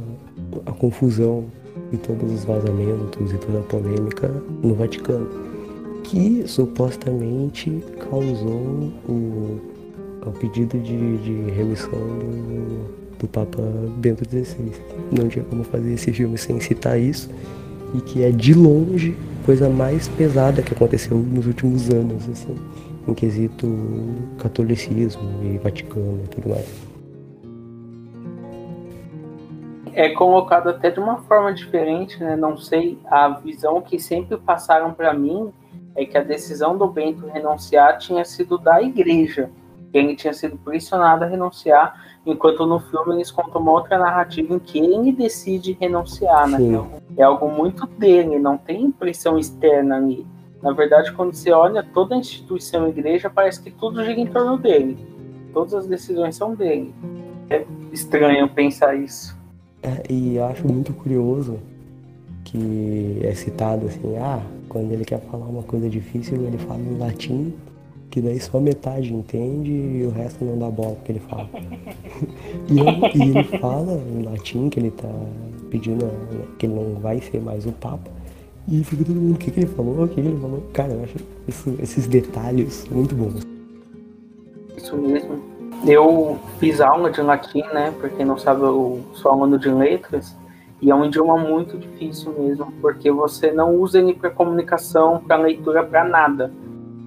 a 0.67 0.73
confusão 0.73 1.47
e 1.91 1.97
todos 1.97 2.31
os 2.31 2.45
vazamentos 2.45 3.33
e 3.33 3.39
toda 3.39 3.61
a 3.61 3.63
polêmica 3.63 4.29
no 4.63 4.75
Vaticano, 4.75 5.29
que 6.05 6.47
supostamente 6.47 7.83
causou 8.11 8.93
o, 9.09 9.59
o 10.27 10.31
pedido 10.39 10.79
de, 10.79 11.17
de 11.19 11.51
remissão 11.53 11.99
do 11.99 12.98
do 13.19 13.27
Papa 13.27 13.63
Bento 13.97 14.25
XVI. 14.25 14.73
Não 15.11 15.29
tinha 15.29 15.45
como 15.45 15.65
fazer 15.65 15.93
esse 15.93 16.13
filme 16.13 16.39
sem 16.39 16.61
citar 16.61 16.99
isso, 16.99 17.31
e 17.95 18.01
que 18.01 18.23
é 18.23 18.31
de 18.31 18.55
longe 18.55 19.17
a 19.43 19.47
coisa 19.47 19.69
mais 19.69 20.09
pesada 20.09 20.63
que 20.63 20.75
aconteceu 20.75 21.17
nos 21.17 21.47
últimos 21.47 21.89
anos, 21.91 22.29
assim, 22.29 22.55
em 23.07 23.15
quesito 23.15 23.67
catolicismo 24.39 25.23
e 25.43 25.59
Vaticano 25.59 26.21
e 26.25 26.29
tudo 26.29 26.51
mais. 26.51 26.89
É 29.95 30.11
colocado 30.11 30.69
até 30.69 30.91
de 30.91 31.01
uma 31.01 31.17
forma 31.23 31.53
diferente, 31.53 32.23
né? 32.23 32.37
Não 32.37 32.57
sei, 32.57 32.99
a 33.07 33.29
visão 33.31 33.81
que 33.81 33.99
sempre 33.99 34.37
passaram 34.37 34.93
para 34.93 35.13
mim 35.13 35.51
é 35.97 36.05
que 36.05 36.17
a 36.17 36.23
decisão 36.23 36.79
do 36.79 36.87
Bento 36.87 37.27
renunciar 37.27 37.99
tinha 37.99 38.25
sido 38.25 38.59
da 38.59 38.81
igreja 38.81 39.51
Ele 39.93 40.15
tinha 40.15 40.33
sido 40.33 40.57
pressionado 40.59 41.25
a 41.25 41.27
renunciar, 41.27 41.95
enquanto 42.27 42.67
no 42.67 42.79
filme 42.79 43.15
eles 43.15 43.31
contam 43.31 43.61
uma 43.61 43.73
outra 43.73 43.99
narrativa 43.99 44.55
em 44.55 44.59
que 44.59 44.79
ele 44.79 45.13
decide 45.13 45.77
renunciar, 45.81 46.49
né? 46.49 46.59
É 47.17 47.23
algo 47.23 47.49
muito 47.49 47.87
dele, 47.87 48.39
não 48.39 48.59
tem 48.59 48.91
pressão 48.91 49.39
externa 49.39 49.97
ali. 49.97 50.27
Na 50.63 50.73
verdade, 50.73 51.13
quando 51.13 51.33
você 51.33 51.53
olha 51.53 51.83
toda 51.83 52.15
a 52.15 52.19
instituição 52.19 52.85
a 52.85 52.89
igreja, 52.89 53.31
parece 53.31 53.63
que 53.63 53.71
tudo 53.71 54.05
gira 54.05 54.21
em 54.21 54.27
torno 54.27 54.59
dele. 54.59 54.99
Todas 55.53 55.73
as 55.73 55.87
decisões 55.87 56.37
são 56.37 56.55
dele. 56.55 56.95
É 57.49 57.65
estranho 57.93 58.49
pensar 58.49 58.95
isso. 58.95 59.37
É, 59.83 60.03
e 60.11 60.37
eu 60.37 60.45
acho 60.45 60.67
muito 60.67 60.93
curioso 60.93 61.59
que 62.45 63.21
é 63.23 63.33
citado 63.35 63.87
assim, 63.87 64.17
ah, 64.19 64.41
quando 64.69 64.93
ele 64.93 65.05
quer 65.05 65.21
falar 65.21 65.47
uma 65.47 65.63
coisa 65.63 65.89
difícil, 65.89 66.43
ele 66.45 66.59
fala 66.59 66.81
em 66.81 66.99
latim, 66.99 67.55
que 68.11 68.21
daí 68.21 68.41
só 68.41 68.59
metade 68.59 69.13
entende 69.13 69.71
e 69.71 70.05
o 70.07 70.11
resto 70.11 70.45
não 70.45 70.59
dá 70.59 70.71
bola 70.71 70.97
que 71.05 71.13
ele 71.13 71.21
fala. 71.21 71.49
e, 72.69 72.81
ele, 72.81 73.01
e, 73.15 73.39
ele, 73.39 73.59
fala 73.59 73.93
em 73.93 74.23
latim 74.23 74.69
que 74.69 74.81
ele 74.81 74.91
tá 74.91 75.09
pedindo 75.71 76.11
que 76.59 76.67
ele 76.67 76.75
não 76.75 77.01
vai 77.01 77.21
ser 77.21 77.41
mais 77.41 77.67
o 77.67 77.73
Papa. 77.73 78.11
E 78.67 78.85
fica 78.85 79.05
todo 79.05 79.17
mundo, 79.17 79.35
o 79.35 79.39
que, 79.39 79.51
que 79.51 79.61
ele 79.61 79.67
falou? 79.67 80.05
O 80.05 80.09
que, 80.09 80.15
que 80.15 80.21
ele 80.21 80.41
falou? 80.41 80.63
Cara, 80.73 80.93
eu 80.93 81.03
acho 81.03 81.17
isso, 81.47 81.75
esses 81.81 82.07
detalhes 82.07 82.87
muito 82.91 83.15
bons. 83.15 83.43
Isso 84.77 84.97
mesmo. 84.97 85.41
Eu 85.87 86.39
fiz 86.59 86.81
aula 86.81 87.11
de 87.11 87.23
latim, 87.23 87.63
né? 87.73 87.95
Pra 87.99 88.09
quem 88.09 88.27
não 88.27 88.37
sabe, 88.37 88.63
eu 88.63 89.01
sou 89.15 89.33
aluno 89.33 89.59
de 89.59 89.71
letras. 89.71 90.37
E 90.81 90.91
é 90.91 90.95
um 90.95 91.05
idioma 91.05 91.37
muito 91.37 91.77
difícil 91.77 92.33
mesmo, 92.39 92.73
porque 92.81 93.11
você 93.11 93.51
não 93.51 93.75
usa 93.75 93.99
ele 93.99 94.15
para 94.15 94.31
comunicação, 94.31 95.19
para 95.19 95.37
leitura, 95.37 95.83
para 95.83 96.05
nada. 96.05 96.53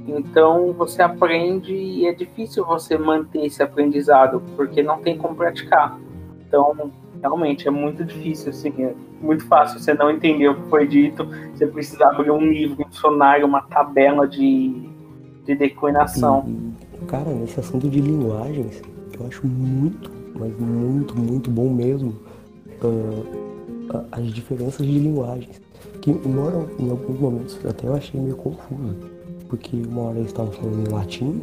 Então 0.08 0.74
você 0.74 1.02
aprende 1.02 1.74
e 1.74 2.06
é 2.06 2.14
difícil 2.14 2.66
você 2.66 2.98
manter 2.98 3.46
esse 3.46 3.62
aprendizado, 3.62 4.42
porque 4.56 4.82
não 4.82 5.00
tem 5.00 5.18
como 5.18 5.36
praticar. 5.36 6.00
Então, 6.48 6.92
realmente 7.22 7.68
é 7.68 7.72
muito 7.72 8.04
difícil, 8.04 8.50
assim, 8.50 8.74
é 8.80 8.94
muito 9.22 9.46
fácil 9.46 9.80
você 9.80 9.94
não 9.94 10.10
entender 10.10 10.50
o 10.50 10.56
que 10.56 10.70
foi 10.70 10.88
dito, 10.88 11.28
você 11.54 11.68
precisa 11.68 12.08
abrir 12.08 12.32
um 12.32 12.46
livro, 12.46 12.84
um 12.84 12.90
dicionário, 12.90 13.46
uma 13.46 13.62
tabela 13.62 14.28
de, 14.28 14.90
de 15.46 15.56
declinação. 15.56 16.44
E, 16.48 17.06
cara, 17.06 17.30
nesse 17.30 17.60
assunto 17.60 17.90
de 17.90 18.02
linguagens, 18.02 18.82
eu 19.18 19.28
acho 19.28 19.46
muito, 19.48 20.12
mas 20.38 20.58
muito, 20.60 21.18
muito 21.18 21.50
bom 21.50 21.70
mesmo. 21.70 22.16
Uh, 22.84 23.52
as 24.12 24.26
diferenças 24.28 24.86
de 24.86 25.00
linguagens. 25.00 25.62
Que, 26.02 26.12
embora 26.12 26.66
em 26.80 26.90
alguns 26.90 27.20
momentos 27.20 27.66
até 27.66 27.88
eu 27.88 27.94
achei 27.94 28.20
meio 28.20 28.36
confuso, 28.36 29.11
porque 29.52 29.76
uma 29.76 30.04
hora 30.04 30.18
eles 30.18 30.30
estavam 30.30 30.54
falando 30.54 30.88
em 30.88 30.94
latim, 30.94 31.42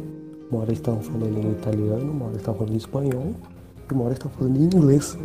uma 0.49 0.61
hora 0.61 0.69
eles 0.69 0.79
estavam 0.79 0.99
falando 0.99 1.37
em 1.37 1.51
italiano, 1.51 2.11
uma 2.11 2.25
hora 2.25 2.31
eles 2.31 2.41
estavam 2.41 2.57
falando 2.57 2.73
em 2.73 2.77
espanhol, 2.77 3.35
e 3.87 3.93
uma 3.93 4.01
hora 4.01 4.13
eles 4.13 4.17
estavam 4.17 4.37
falando 4.39 4.57
em 4.57 4.63
inglês. 4.63 5.15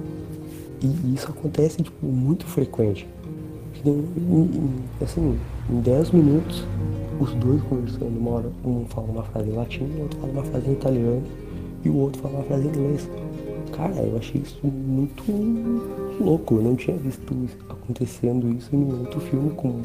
E 0.83 1.15
isso 1.15 1.31
acontece 1.31 1.83
tipo, 1.83 2.07
muito 2.07 2.45
frequente. 2.45 3.09
Assim, 5.01 5.39
em 5.71 5.81
10 5.81 6.11
minutos, 6.11 6.63
os 7.19 7.33
dois 7.33 7.63
conversando, 7.63 8.19
uma 8.19 8.31
hora 8.33 8.53
um 8.63 8.85
fala 8.85 9.07
uma 9.07 9.23
frase 9.23 9.49
em 9.49 9.55
latim, 9.55 9.85
o 9.85 10.03
outro 10.03 10.21
fala 10.21 10.33
uma 10.35 10.45
frase 10.45 10.69
em 10.69 10.73
italiano, 10.73 11.23
e 11.87 11.89
o 11.89 11.97
outro 11.97 12.21
fala 12.21 12.35
uma 12.35 12.45
frase 12.45 12.67
em 12.67 12.69
inglês. 12.69 13.09
Cara, 13.73 13.95
eu 14.03 14.19
achei 14.19 14.43
isso 14.43 14.61
muito 14.63 15.25
louco. 16.23 16.57
Eu 16.57 16.63
não 16.63 16.77
tinha 16.77 16.99
visto 16.99 17.35
acontecendo 17.71 18.47
isso 18.51 18.69
em 18.75 18.79
nenhum 18.79 19.01
outro 19.01 19.21
filme 19.21 19.51
com 19.53 19.81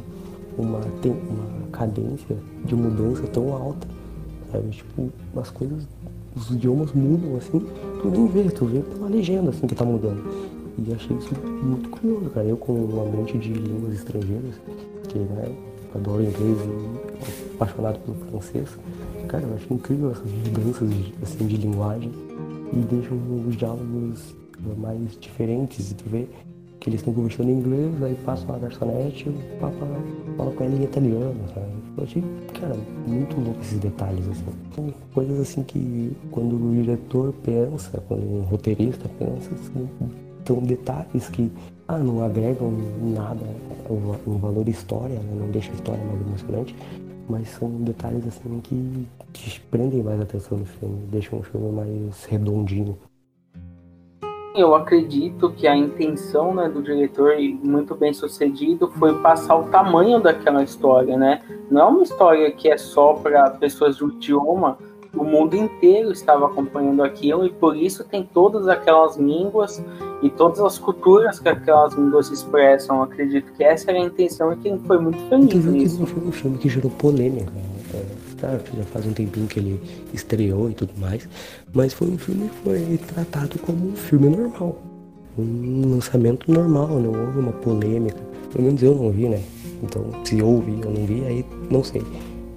uma, 0.58 0.80
uma 0.80 1.69
cadência 1.80 2.36
de 2.66 2.76
mudança 2.76 3.26
tão 3.28 3.54
alta. 3.54 3.88
Sabe? 4.52 4.70
Tipo, 4.70 5.10
as 5.38 5.50
coisas, 5.50 5.88
os 6.36 6.50
idiomas 6.52 6.92
mudam 6.92 7.38
assim, 7.38 7.66
tu 8.02 8.10
nem 8.10 8.28
vê, 8.28 8.44
tu 8.50 8.66
vê 8.66 8.80
pela 8.80 9.08
legenda 9.08 9.50
assim 9.50 9.66
que 9.66 9.76
tá 9.76 9.86
mudando. 9.86 10.22
E 10.78 10.94
achei 10.94 11.16
isso 11.16 11.30
muito 11.64 11.90
curioso, 11.90 12.30
cara. 12.32 12.48
Eu 12.48 12.58
com 12.58 12.74
uma 12.74 13.06
mente 13.06 13.38
de 13.38 13.54
línguas 13.54 13.94
estrangeiras, 13.94 14.56
que 15.08 15.20
né, 15.20 15.56
adoro 15.96 16.24
inglês 16.24 16.58
e 16.60 17.54
apaixonado 17.56 18.00
pelo 18.00 18.18
francês, 18.30 18.70
cara, 19.28 19.44
eu 19.44 19.56
acho 19.56 19.74
incrível 19.74 20.12
essas 20.12 20.32
mudanças 20.32 20.90
assim, 21.22 21.48
de 21.48 21.58
linguagem 21.58 22.12
e 22.74 22.78
deixam 22.78 23.18
os 23.48 23.56
diálogos 23.56 24.36
mais 24.78 25.18
diferentes. 25.20 25.92
E 25.92 25.96
tu 25.96 26.06
vê 26.08 26.28
eles 26.90 27.02
estão 27.02 27.14
conversando 27.14 27.50
em 27.50 27.54
inglês, 27.54 28.04
aí 28.04 28.16
passa 28.26 28.46
uma 28.46 28.58
garçonete 28.58 29.30
o 29.30 29.34
Papa 29.60 29.88
fala 30.36 30.52
com 30.52 30.64
ela 30.64 30.76
em 30.76 30.84
italiano, 30.84 31.36
sabe? 31.54 31.68
Eu 31.98 32.04
achei, 32.04 32.24
cara, 32.60 32.76
muito 33.06 33.40
louco 33.40 33.60
esses 33.62 33.80
detalhes, 33.80 34.28
assim. 34.28 34.46
São 34.74 34.94
coisas 35.14 35.40
assim 35.40 35.64
que 35.64 36.16
quando 36.32 36.56
o 36.56 36.74
diretor 36.74 37.34
pensa, 37.44 38.02
quando 38.08 38.24
um 38.24 38.42
roteirista 38.42 39.10
pensa, 39.20 39.54
assim, 39.54 39.90
são 40.46 40.58
detalhes 40.64 41.30
que 41.30 41.52
ah, 41.88 41.98
não 41.98 42.24
agregam 42.24 42.72
nada, 43.14 43.46
um 43.90 44.38
valor 44.38 44.68
história, 44.68 45.16
né? 45.16 45.38
não 45.40 45.50
deixa 45.52 45.72
a 45.72 45.76
história 45.76 46.04
mais 46.06 46.22
emocionante, 46.22 46.76
mas 47.28 47.50
são 47.50 47.70
detalhes 47.82 48.26
assim 48.28 48.60
que, 48.62 49.08
que 49.34 49.60
prendem 49.72 50.02
mais 50.02 50.20
atenção 50.22 50.58
no 50.58 50.66
filme, 50.66 51.08
deixam 51.12 51.40
o 51.40 51.44
filme 51.44 51.72
mais 51.72 52.26
redondinho. 52.26 52.98
Eu 54.56 54.74
acredito 54.74 55.52
que 55.52 55.68
a 55.68 55.76
intenção 55.76 56.54
né, 56.54 56.68
do 56.68 56.82
diretor, 56.82 57.36
muito 57.64 57.96
bem 57.96 58.14
sucedido, 58.14 58.88
foi 58.98 59.14
passar 59.20 59.56
o 59.56 59.66
tamanho 59.66 60.20
daquela 60.20 60.64
história, 60.64 61.18
né? 61.18 61.42
Não 61.70 61.82
é 61.82 61.86
uma 61.86 62.04
história 62.04 62.52
que 62.52 62.68
é 62.68 62.78
só 62.78 63.14
para 63.14 63.52
pessoas 63.52 63.98
do 63.98 64.10
idioma, 64.10 64.78
o 65.16 65.24
mundo 65.24 65.56
inteiro 65.56 66.12
estava 66.12 66.46
acompanhando 66.46 67.04
aquilo 67.04 67.46
e 67.46 67.50
por 67.50 67.76
isso 67.76 68.04
tem 68.04 68.24
todas 68.24 68.68
aquelas 68.68 69.18
línguas 69.18 69.84
e 70.22 70.30
todas 70.30 70.60
as 70.60 70.78
culturas 70.78 71.40
que 71.40 71.50
aquelas 71.50 71.94
línguas 71.94 72.30
expressam. 72.30 73.02
acredito 73.02 73.52
que 73.54 73.64
essa 73.64 73.90
era 73.90 74.00
a 74.00 74.04
intenção 74.04 74.54
e 74.54 74.58
que 74.58 74.68
ele 74.68 74.80
foi 74.80 75.00
muito 75.00 75.18
feliz 75.28 75.66
nisso. 75.66 76.06
Foi 76.06 76.24
um 76.24 76.32
filme 76.32 76.58
que 76.58 76.70
gerou 76.70 76.92
polêmica. 76.92 77.52
Tá, 78.40 78.58
já 78.58 78.84
faz 78.86 79.06
um 79.06 79.12
tempinho 79.12 79.48
que 79.48 79.60
ele 79.60 79.82
estreou 80.14 80.70
e 80.70 80.74
tudo 80.74 80.94
mais, 80.98 81.28
mas 81.74 81.94
foi 81.94 82.08
um 82.08 82.18
filme 82.18 82.48
que 82.48 82.56
foi 82.64 82.98
tratado 83.14 83.60
como 83.60 83.90
um 83.90 83.96
filme 83.96 84.30
normal. 84.30 84.82
Um 85.38 85.96
lançamento 85.96 86.50
normal, 86.50 86.88
não 87.00 87.12
houve 87.12 87.40
uma 87.40 87.52
polêmica. 87.52 88.20
Pelo 88.52 88.64
menos 88.64 88.82
eu 88.82 88.96
não 88.96 89.12
vi, 89.12 89.28
né? 89.28 89.42
Então, 89.84 90.06
se 90.24 90.42
houve, 90.42 90.72
eu 90.82 90.90
não 90.90 91.06
vi, 91.06 91.26
aí 91.26 91.46
não 91.70 91.84
sei. 91.84 92.02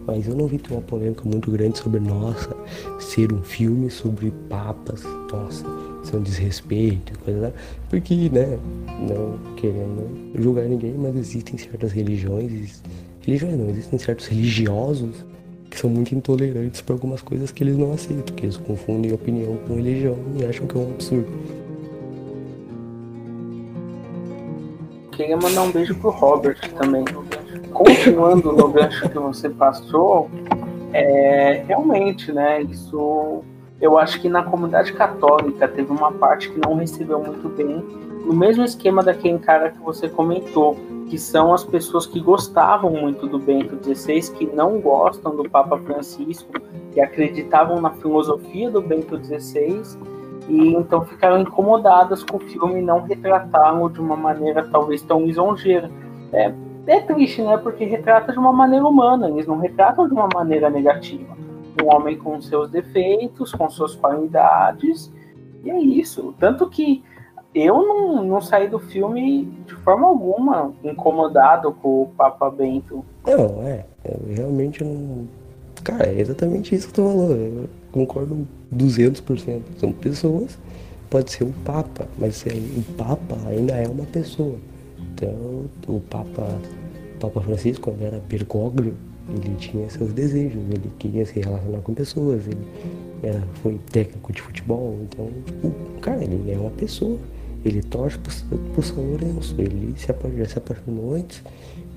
Mas 0.07 0.29
eu 0.29 0.37
não 0.37 0.47
vi 0.47 0.59
ter 0.59 0.73
uma 0.73 0.83
polêmica 0.83 1.23
muito 1.25 1.51
grande 1.51 1.79
sobre, 1.79 2.01
nossa, 2.01 2.57
ser 3.01 3.33
um 3.33 3.43
filme 3.43 3.91
sobre 3.91 4.33
papas, 4.49 5.03
nossa, 5.33 5.65
isso 6.03 6.17
é 6.17 6.21
desrespeito, 6.21 7.19
coisa 7.21 7.55
Porque, 7.89 8.29
né, 8.31 8.59
não 9.01 9.39
querendo 9.57 10.33
julgar 10.41 10.65
ninguém, 10.65 10.95
mas 10.95 11.17
existem 11.17 11.57
certas 11.57 11.93
religiões, 11.93 12.83
religiões 13.21 13.59
não, 13.59 13.71
existem 13.71 13.99
certos 13.99 14.27
religiosos 14.27 15.25
que 15.73 15.79
são 15.79 15.89
muito 15.89 16.15
intolerantes 16.15 16.83
para 16.83 16.95
algumas 16.95 17.23
coisas 17.23 17.51
que 17.51 17.65
eles 17.65 17.79
não 17.79 17.95
aceitam, 17.95 18.37
que 18.37 18.45
eles 18.45 18.59
confundem 18.59 19.11
opinião 19.13 19.57
com 19.67 19.77
religião 19.77 20.19
e 20.39 20.45
acham 20.45 20.67
que 20.67 20.77
é 20.77 20.81
um 20.81 20.91
absurdo. 20.91 21.33
Queria 25.13 25.37
mandar 25.37 25.63
um 25.63 25.73
beijo 25.73 25.95
pro 25.95 26.11
Robert 26.11 26.59
também 26.79 27.05
continuando 27.73 28.53
no 28.53 28.69
gancho 28.69 29.09
que 29.09 29.19
você 29.19 29.49
passou, 29.49 30.31
é, 30.93 31.65
realmente, 31.67 32.31
né, 32.33 32.61
isso 32.63 33.43
eu 33.81 33.99
acho 33.99 34.21
que 34.21 34.29
na 34.29 34.43
comunidade 34.43 34.93
católica 34.93 35.67
teve 35.67 35.91
uma 35.91 36.13
parte 36.13 36.51
que 36.51 36.61
não 36.61 36.77
recebeu 36.77 37.19
muito 37.19 37.49
bem, 37.49 37.83
no 38.25 38.35
mesmo 38.35 38.65
esquema 38.65 39.03
daquele 39.03 39.39
cara 39.39 39.71
que 39.71 39.79
você 39.79 40.09
comentou, 40.09 40.77
que 41.09 41.19
são 41.19 41.53
as 41.53 41.65
pessoas 41.65 42.07
que 42.07 42.21
gostavam 42.21 42.91
muito 42.91 43.27
do 43.27 43.39
Bento 43.39 43.77
XVI, 43.83 44.33
que 44.33 44.47
não 44.47 44.81
gostam 44.81 45.37
do 45.37 45.49
Papa 45.49 45.77
Francisco, 45.79 46.53
que 46.93 47.01
acreditavam 47.01 47.81
na 47.81 47.91
filosofia 47.91 48.71
do 48.71 48.81
Bento 48.81 49.19
XVI, 49.23 49.83
e 50.49 50.75
então 50.75 51.05
ficaram 51.05 51.41
incomodadas 51.41 52.23
com 52.23 52.37
o 52.37 52.41
filme 52.41 52.81
não 52.81 53.03
retratá-lo 53.03 53.89
de 53.91 54.01
uma 54.01 54.17
maneira 54.17 54.67
talvez 54.71 55.03
tão 55.03 55.25
lisonjeira. 55.25 55.91
É, 56.33 56.53
é 56.87 57.01
triste, 57.01 57.43
né? 57.43 57.57
Porque 57.59 57.85
retrata 57.85 58.33
de 58.33 58.39
uma 58.39 58.53
maneira 58.53 58.87
humana, 58.87 59.29
eles 59.29 59.47
não 59.47 59.59
retratam 59.59 60.09
de 60.09 60.15
uma 60.15 60.29
maneira 60.33 60.71
negativa. 60.71 61.37
Um 61.83 61.95
homem 61.95 62.17
com 62.17 62.41
seus 62.41 62.71
defeitos, 62.71 63.53
com 63.53 63.69
suas 63.71 63.95
qualidades, 63.95 65.13
e 65.65 65.71
é 65.71 65.79
isso. 65.79 66.35
Tanto 66.39 66.69
que 66.69 67.03
eu 67.55 67.87
não, 67.87 68.25
não 68.25 68.41
saí 68.41 68.69
do 68.69 68.79
filme 68.79 69.45
de 69.67 69.75
forma 69.77 70.07
alguma 70.07 70.73
incomodado 70.83 71.73
com 71.73 72.03
o 72.03 72.07
Papa 72.17 72.51
Bento. 72.51 73.05
Não, 73.27 73.63
é. 73.67 73.85
Eu 74.05 74.35
realmente 74.35 74.83
não. 74.83 75.29
Cara, 75.85 76.09
é 76.09 76.21
exatamente 76.21 76.75
isso 76.75 76.89
que 76.89 76.95
tu 76.95 77.03
falou. 77.03 77.33
Eu 77.33 77.69
concordo 77.91 78.47
200%. 78.75 79.61
São 79.79 79.93
pessoas, 79.93 80.59
pode 81.11 81.31
ser 81.31 81.45
um 81.45 81.53
Papa, 81.53 82.09
mas 82.19 82.45
o 82.45 82.93
Papa 82.95 83.37
ainda 83.47 83.75
é 83.75 83.87
uma 83.87 84.05
pessoa. 84.05 84.57
Então, 84.99 85.67
o 85.87 86.01
Papa, 86.01 86.43
o 87.17 87.19
Papa 87.21 87.41
Francisco, 87.43 87.91
quando 87.91 88.03
era 88.03 88.19
Bergoglio, 88.29 88.95
ele 89.29 89.55
tinha 89.57 89.89
seus 89.91 90.13
desejos, 90.13 90.63
ele 90.71 90.91
queria 90.99 91.25
se 91.27 91.39
relacionar 91.39 91.79
com 91.81 91.95
pessoas, 91.95 92.47
ele 92.47 92.67
era, 93.23 93.41
foi 93.63 93.79
técnico 93.93 94.33
de 94.33 94.43
futebol, 94.43 94.99
então, 95.03 95.29
tipo, 95.47 95.73
cara, 96.01 96.25
ele 96.25 96.51
é 96.51 96.59
uma 96.59 96.71
pessoa. 96.71 97.19
Ele 97.65 97.83
torce 97.83 98.19
pro, 98.19 98.83
São 98.83 99.05
Lourenço, 99.05 99.55
ele 99.59 99.95
se, 99.97 100.07
já 100.07 100.45
se 100.47 100.59
apaixonou 100.59 101.15
antes, 101.15 101.43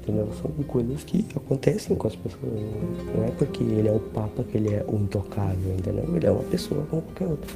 entendeu? 0.01 0.29
São 0.41 0.51
coisas 0.67 1.03
que 1.03 1.25
acontecem 1.35 1.95
com 1.95 2.07
as 2.07 2.15
pessoas. 2.15 2.53
Não 3.15 3.23
é 3.23 3.31
porque 3.31 3.63
ele 3.63 3.87
é 3.87 3.91
o 3.91 3.99
Papa 3.99 4.43
que 4.43 4.57
ele 4.57 4.73
é 4.73 4.85
o 4.87 4.95
intocável, 4.95 5.75
entendeu? 5.77 6.05
Ele 6.15 6.25
é 6.25 6.31
uma 6.31 6.43
pessoa 6.43 6.85
como 6.89 7.01
qualquer 7.01 7.27
outra. 7.27 7.51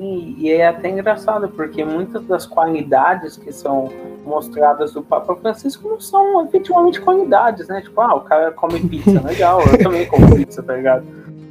E, 0.00 0.36
e 0.38 0.50
é 0.52 0.68
até 0.68 0.90
engraçado, 0.90 1.48
porque 1.48 1.84
muitas 1.84 2.24
das 2.26 2.46
qualidades 2.46 3.36
que 3.36 3.52
são 3.52 3.90
mostradas 4.24 4.92
do 4.92 5.02
Papa 5.02 5.34
Francisco 5.36 5.88
não 5.88 6.00
são 6.00 6.44
efetivamente 6.44 7.00
qualidades, 7.00 7.66
né? 7.66 7.80
Tipo, 7.80 8.00
ah, 8.00 8.14
o 8.14 8.20
cara 8.20 8.52
come 8.52 8.78
pizza, 8.80 9.20
legal, 9.26 9.60
eu 9.62 9.78
também 9.78 10.06
como 10.06 10.36
pizza, 10.36 10.62
tá 10.62 10.74
ligado? 10.74 11.04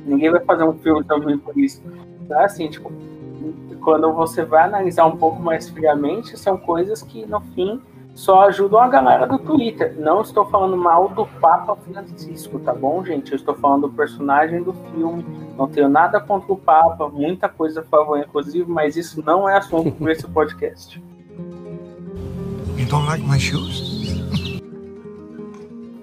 Ninguém 0.05 0.31
vai 0.31 0.39
fazer 0.41 0.63
um 0.63 0.73
filme 0.73 1.03
também 1.03 1.37
por 1.37 1.57
isso. 1.57 1.81
É 2.29 2.43
assim, 2.43 2.69
tipo, 2.69 2.91
quando 3.81 4.11
você 4.13 4.43
vai 4.43 4.63
analisar 4.63 5.05
um 5.05 5.17
pouco 5.17 5.41
mais 5.41 5.69
friamente, 5.69 6.37
são 6.37 6.57
coisas 6.57 7.01
que, 7.01 7.25
no 7.25 7.39
fim, 7.55 7.81
só 8.13 8.47
ajudam 8.47 8.79
a 8.79 8.87
galera 8.87 9.27
do 9.27 9.37
Twitter. 9.37 9.95
Não 9.97 10.21
estou 10.21 10.45
falando 10.45 10.75
mal 10.75 11.07
do 11.09 11.25
Papa 11.39 11.75
Francisco, 11.75 12.59
tá 12.59 12.73
bom, 12.73 13.05
gente? 13.05 13.31
Eu 13.31 13.35
estou 13.35 13.53
falando 13.55 13.87
do 13.87 13.93
personagem 13.93 14.63
do 14.63 14.73
filme. 14.73 15.23
Não 15.55 15.67
tenho 15.67 15.87
nada 15.87 16.19
contra 16.19 16.51
o 16.51 16.57
Papa, 16.57 17.07
muita 17.09 17.47
coisa 17.47 17.81
a 17.81 17.83
favor, 17.83 18.17
inclusive, 18.17 18.69
mas 18.69 18.97
isso 18.97 19.23
não 19.23 19.47
é 19.47 19.55
assunto 19.55 19.91
para 19.91 20.11
esse 20.11 20.27
podcast. 20.27 21.01
You 22.75 22.85
don't 22.87 23.05
like 23.07 23.23
my 23.23 23.39
shoes? 23.39 23.96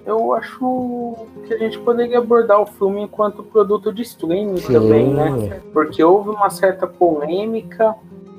Eu 0.05 0.33
acho 0.33 1.15
que 1.47 1.53
a 1.53 1.57
gente 1.57 1.79
poderia 1.79 2.19
abordar 2.19 2.61
o 2.61 2.65
filme 2.65 3.01
enquanto 3.01 3.41
produto 3.43 3.91
de 3.91 4.03
streaming 4.03 4.57
Sim. 4.57 4.73
também, 4.73 5.13
né? 5.13 5.61
Porque 5.73 6.03
houve 6.03 6.29
uma 6.29 6.49
certa 6.49 6.85
polêmica 6.85 7.95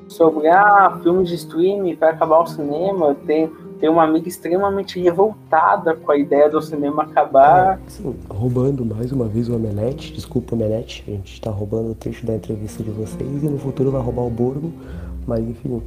sobre 0.07 0.47
ah, 0.47 0.97
filmes 1.03 1.27
de 1.27 1.35
streaming 1.35 1.95
vai 1.95 2.11
acabar 2.11 2.39
o 2.39 2.47
cinema. 2.47 3.15
Tem 3.25 3.51
tem 3.79 3.89
uma 3.89 4.03
amiga 4.03 4.27
extremamente 4.27 4.99
revoltada 4.99 5.95
com 5.95 6.11
a 6.11 6.17
ideia 6.17 6.49
do 6.49 6.61
cinema 6.61 7.03
acabar. 7.03 7.79
É, 7.85 7.89
sim, 7.89 8.15
roubando 8.29 8.83
mais 8.83 9.11
uma 9.11 9.25
vez 9.25 9.47
o 9.49 9.55
Omelete. 9.55 10.13
Desculpa, 10.13 10.55
Omelete, 10.55 11.03
a 11.07 11.11
gente 11.11 11.33
está 11.33 11.51
roubando 11.51 11.91
o 11.91 11.95
trecho 11.95 12.25
da 12.25 12.35
entrevista 12.35 12.83
de 12.83 12.89
vocês 12.89 13.43
e 13.43 13.47
no 13.47 13.57
futuro 13.59 13.91
vai 13.91 14.01
roubar 14.01 14.23
o 14.23 14.29
Borgo. 14.29 14.71
Mas 15.27 15.41
enfim, 15.41 15.69
uh, 15.69 15.83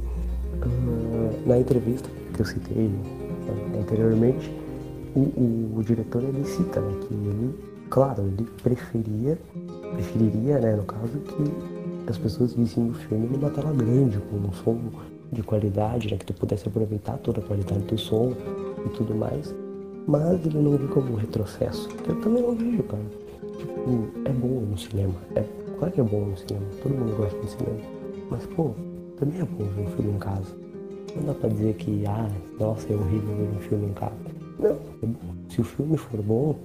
na 1.45 1.57
entrevista 1.57 2.09
que 2.33 2.41
eu 2.41 2.45
citei 2.45 2.85
uh, 2.85 3.79
anteriormente, 3.79 4.51
o, 5.15 5.19
o, 5.19 5.73
o, 5.77 5.83
diretor 5.83 6.23
ele 6.23 6.43
cita 6.43 6.79
né, 6.79 6.99
que 7.01 7.13
ele, 7.13 7.55
claro, 7.89 8.23
ele 8.23 8.47
preferia, 8.63 9.37
preferiria, 9.93 10.59
né, 10.59 10.75
no 10.75 10.83
caso, 10.83 11.17
que 11.19 12.09
as 12.09 12.17
pessoas 12.17 12.53
vissem 12.53 12.89
o 12.89 12.93
filme 12.93 13.27
numa 13.27 13.49
tela 13.49 13.71
grande, 13.73 14.19
com 14.19 14.37
um 14.37 14.53
som 14.53 14.79
de 15.31 15.43
qualidade, 15.43 16.09
né, 16.11 16.17
que 16.17 16.25
tu 16.25 16.33
pudesse 16.33 16.67
aproveitar 16.67 17.17
toda 17.17 17.39
a 17.39 17.43
qualidade 17.43 17.81
do 17.81 17.97
som 17.97 18.33
e 18.85 18.89
tudo 18.89 19.15
mais, 19.15 19.53
mas 20.07 20.45
ele 20.45 20.59
não 20.59 20.77
viu 20.77 20.87
como 20.89 21.13
um 21.13 21.15
retrocesso, 21.15 21.87
que 21.89 22.09
eu 22.09 22.19
também 22.21 22.41
não 22.41 22.55
vejo, 22.55 22.83
cara. 22.83 23.03
Tipo, 23.57 24.09
é 24.25 24.31
bom 24.31 24.61
no 24.61 24.77
cinema, 24.77 25.13
é, 25.35 25.43
claro 25.77 25.93
que 25.93 26.01
é 26.01 26.03
bom 26.03 26.25
no 26.25 26.37
cinema, 26.37 26.65
todo 26.81 26.93
mundo 26.93 27.15
gosta 27.15 27.39
de 27.39 27.49
cinema, 27.51 27.79
mas 28.29 28.45
pô, 28.47 28.71
também 29.17 29.39
é 29.39 29.45
bom 29.45 29.65
ver 29.75 29.81
um 29.83 29.87
filme 29.87 30.11
em 30.13 30.17
casa. 30.17 30.61
Não 31.15 31.23
dá 31.23 31.33
pra 31.33 31.49
dizer 31.49 31.75
que, 31.75 32.05
ah, 32.07 32.29
nossa, 32.59 32.91
é 32.91 32.95
horrível 32.95 33.35
ver 33.35 33.49
um 33.55 33.59
filme 33.59 33.87
em 33.87 33.93
casa. 33.93 34.15
Não, 34.61 34.69
é. 34.69 35.49
Se 35.49 35.59
o 35.59 35.63
filme 35.63 35.97
for 35.97 36.21
bom, 36.21 36.55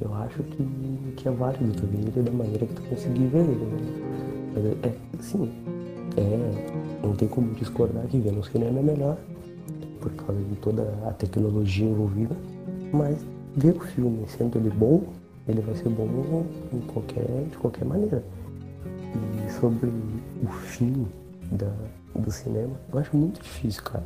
eu 0.00 0.14
acho 0.14 0.42
que, 0.42 1.12
que 1.16 1.28
é 1.28 1.30
válido 1.30 1.72
também 1.80 2.00
ele 2.00 2.22
da 2.22 2.32
maneira 2.32 2.66
que 2.66 2.74
tu 2.74 2.82
conseguir 2.82 3.26
ver 3.26 3.40
ele. 3.40 3.64
Né? 3.64 4.12
Mas, 4.54 4.64
é, 4.64 4.94
sim, 5.20 5.50
é, 6.16 7.02
não 7.02 7.14
tem 7.14 7.28
como 7.28 7.52
discordar 7.54 8.06
que 8.06 8.18
ver 8.18 8.32
no 8.32 8.44
cinema 8.44 8.78
é 8.78 8.82
melhor, 8.82 9.16
por 10.00 10.12
causa 10.12 10.40
de 10.42 10.56
toda 10.56 10.82
a 11.06 11.12
tecnologia 11.12 11.86
envolvida, 11.86 12.36
mas 12.92 13.18
ver 13.56 13.76
o 13.76 13.80
filme 13.80 14.24
sendo 14.28 14.58
ele 14.58 14.70
bom, 14.70 15.02
ele 15.48 15.60
vai 15.60 15.74
ser 15.74 15.88
bom 15.88 16.44
em 16.72 16.80
qualquer, 16.80 17.26
de 17.50 17.56
qualquer 17.56 17.84
maneira. 17.84 18.22
E 19.46 19.52
sobre 19.52 19.88
o 19.88 20.48
fim 20.48 21.06
da, 21.52 21.72
do 22.14 22.30
cinema, 22.30 22.72
eu 22.92 22.98
acho 22.98 23.16
muito 23.16 23.42
difícil, 23.42 23.82
cara. 23.82 24.04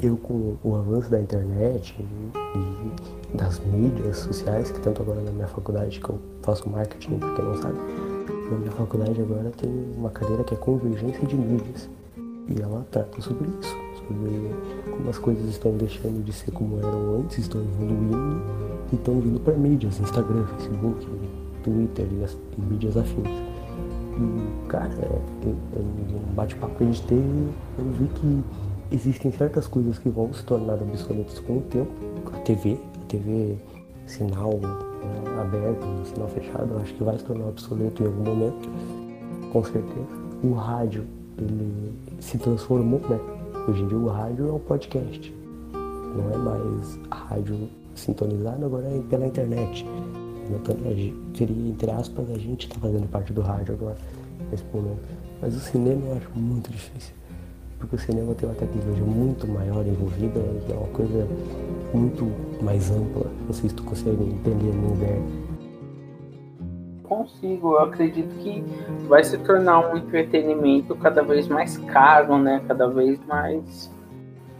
Eu 0.00 0.16
com 0.16 0.56
o 0.62 0.76
avanço 0.76 1.10
da 1.10 1.20
internet 1.20 1.96
e, 1.98 3.36
das 3.36 3.58
mídias 3.58 4.18
sociais, 4.18 4.70
que 4.70 4.80
tanto 4.80 5.02
agora 5.02 5.20
na 5.20 5.32
minha 5.32 5.48
faculdade 5.48 6.00
que 6.00 6.08
eu 6.08 6.18
faço 6.42 6.68
marketing, 6.68 7.18
pra 7.18 7.34
quem 7.34 7.44
não 7.44 7.56
sabe, 7.60 7.78
na 8.50 8.58
minha 8.58 8.70
faculdade 8.70 9.20
agora 9.20 9.50
tem 9.50 9.70
uma 9.96 10.10
cadeira 10.10 10.44
que 10.44 10.54
é 10.54 10.56
convergência 10.56 11.26
de 11.26 11.36
mídias. 11.36 11.88
E 12.48 12.60
ela 12.60 12.86
trata 12.90 13.20
sobre 13.20 13.48
isso, 13.60 13.76
sobre 13.98 14.54
como 14.90 15.10
as 15.10 15.18
coisas 15.18 15.48
estão 15.48 15.76
deixando 15.76 16.24
de 16.24 16.32
ser 16.32 16.50
como 16.52 16.78
eram 16.78 17.20
antes, 17.20 17.38
estão 17.38 17.60
evoluindo 17.60 18.42
e 18.92 18.96
estão 18.96 19.20
vindo 19.20 19.40
para 19.40 19.54
mídias, 19.54 20.00
Instagram, 20.00 20.46
Facebook, 20.46 21.06
Twitter 21.62 22.06
e, 22.12 22.24
as, 22.24 22.32
e 22.32 22.60
mídias 22.60 22.96
afins. 22.96 23.28
E, 23.28 24.68
cara, 24.68 24.92
é, 24.92 25.78
um 25.78 26.34
bate-papo 26.34 26.74
que 26.76 26.84
a 26.84 26.86
gente 26.86 27.02
teve, 27.02 27.48
eu 27.78 27.84
vi 27.98 28.06
que 28.06 28.44
existem 28.92 29.30
certas 29.30 29.66
coisas 29.66 29.98
que 29.98 30.08
vão 30.08 30.32
se 30.32 30.44
tornar 30.44 30.74
obsoletas 30.74 31.38
com 31.40 31.58
o 31.58 31.60
tempo. 31.62 31.90
A 32.32 32.38
TV, 32.38 32.76
a 33.02 33.04
TV 33.06 33.56
sinal 34.06 34.54
né, 34.54 35.40
aberto, 35.40 35.86
sinal 36.04 36.28
fechado, 36.28 36.78
acho 36.78 36.94
que 36.94 37.04
vai 37.04 37.16
se 37.16 37.24
tornar 37.24 37.46
obsoleto 37.46 38.02
em 38.02 38.06
algum 38.06 38.24
momento, 38.24 38.68
com 39.52 39.62
certeza. 39.62 40.20
O 40.42 40.52
rádio, 40.52 41.04
ele 41.38 41.92
se 42.18 42.38
transformou, 42.38 43.00
né? 43.08 43.18
Hoje 43.68 43.82
em 43.82 43.88
dia 43.88 43.98
o 43.98 44.08
rádio 44.08 44.48
é 44.48 44.52
um 44.52 44.58
podcast, 44.58 45.34
não 45.72 46.30
é 46.32 46.36
mais 46.36 46.98
rádio 47.10 47.68
sintonizado, 47.94 48.64
agora 48.64 48.86
é 48.88 49.00
pela 49.08 49.26
internet. 49.26 49.86
Então, 50.48 50.76
seria, 51.36 51.68
entre 51.68 51.90
aspas, 51.92 52.28
a 52.30 52.38
gente 52.38 52.66
está 52.66 52.80
fazendo 52.80 53.08
parte 53.08 53.32
do 53.32 53.40
rádio 53.40 53.74
agora, 53.74 53.96
nesse 54.50 54.64
momento. 54.74 55.00
Mas 55.40 55.54
o 55.54 55.60
cinema 55.60 56.06
eu 56.06 56.16
acho 56.16 56.30
muito 56.34 56.70
difícil 56.72 57.19
porque 57.80 57.96
o 57.96 57.98
cinema 57.98 58.34
tem 58.34 58.48
uma 58.48 58.54
tecnologia 58.54 59.04
muito 59.04 59.48
maior 59.48 59.84
envolvida 59.86 60.38
e 60.38 60.72
é 60.72 60.76
uma 60.76 60.88
coisa 60.88 61.26
muito 61.94 62.30
mais 62.62 62.90
ampla. 62.90 63.26
Não 63.46 63.52
sei 63.52 63.70
se 63.70 63.74
tu 63.74 63.82
consegue 63.82 64.22
entender 64.22 64.72
minha 64.72 64.94
ideia. 64.94 65.22
Consigo, 67.02 67.72
eu 67.72 67.80
acredito 67.80 68.28
que 68.36 68.62
vai 69.08 69.24
se 69.24 69.36
tornar 69.38 69.92
um 69.92 69.96
entretenimento 69.96 70.94
cada 70.94 71.22
vez 71.22 71.48
mais 71.48 71.78
caro, 71.78 72.38
né? 72.38 72.62
Cada 72.68 72.86
vez 72.86 73.18
mais 73.26 73.90